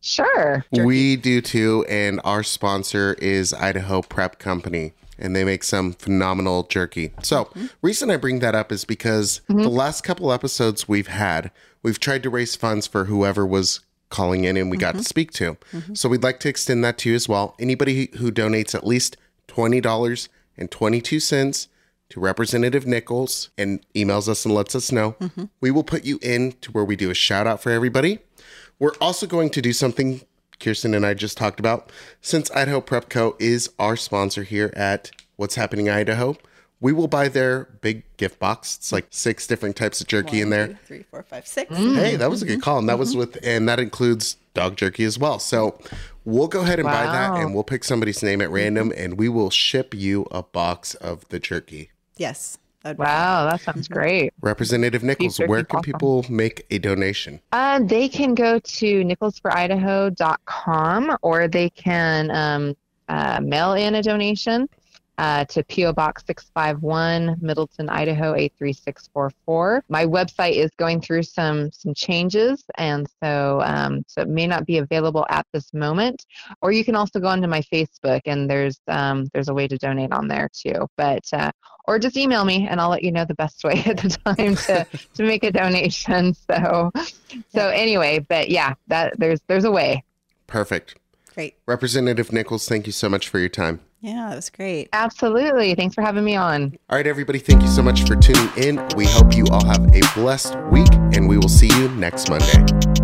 [0.00, 0.64] Sure.
[0.74, 0.86] Jerky.
[0.86, 6.62] We do too, and our sponsor is Idaho Prep Company, and they make some phenomenal
[6.64, 7.12] jerky.
[7.22, 7.66] So, Mm-hmm.
[7.82, 11.50] reason I bring that up is because the last couple episodes we've had,
[11.82, 13.80] we've tried to raise funds for whoever was
[14.10, 15.56] calling in and we got to speak to.
[15.94, 17.54] So, we'd like to extend that to you as well.
[17.58, 19.16] Anybody who donates at least
[19.46, 21.68] twenty dollars and twenty two cents
[22.10, 25.14] to Representative Nichols and emails us and lets us know,
[25.60, 28.20] we will put you in to where we do a shout out for everybody.
[28.78, 30.22] We're also going to do something
[30.60, 31.90] Kirsten and I just talked about.
[32.20, 33.36] Since Idaho Prep Co.
[33.38, 36.36] is our sponsor here at What's Happening Idaho,
[36.80, 38.76] we will buy their big gift box.
[38.76, 40.68] It's like six different types of jerky in there.
[40.68, 41.74] two, three, four, five, six.
[41.74, 41.96] Mm.
[41.96, 42.78] Hey, that was a good call.
[42.78, 45.38] And that was with, and that includes dog jerky as well.
[45.38, 45.78] So
[46.24, 49.28] we'll go ahead and buy that and we'll pick somebody's name at random and we
[49.28, 51.90] will ship you a box of the jerky.
[52.16, 52.58] Yes.
[52.82, 54.32] That'd be Wow, that sounds great.
[54.40, 55.92] Representative Nichols, where can awesome.
[55.92, 57.40] people make a donation?
[57.52, 62.76] Uh, they can go to nicholsforidaho.com or they can um,
[63.08, 64.68] uh, mail in a donation
[65.18, 65.92] uh, to P.O.
[65.92, 69.84] Box 651, Middleton, Idaho 83644.
[69.88, 74.64] My website is going through some some changes, and so um, so it may not
[74.64, 76.24] be available at this moment.
[76.62, 79.76] Or you can also go onto my Facebook, and there's um, there's a way to
[79.76, 80.86] donate on there too.
[80.96, 81.50] But uh,
[81.86, 84.54] or just email me, and I'll let you know the best way at the time
[84.54, 86.34] to to make a donation.
[86.48, 86.90] So
[87.50, 90.04] so anyway, but yeah, that there's there's a way.
[90.46, 90.96] Perfect.
[91.34, 91.56] Great.
[91.66, 93.80] Representative Nichols, thank you so much for your time.
[94.00, 94.88] Yeah, that was great.
[94.92, 95.74] Absolutely.
[95.74, 96.78] Thanks for having me on.
[96.88, 98.86] All right, everybody, thank you so much for tuning in.
[98.96, 102.97] We hope you all have a blessed week, and we will see you next Monday.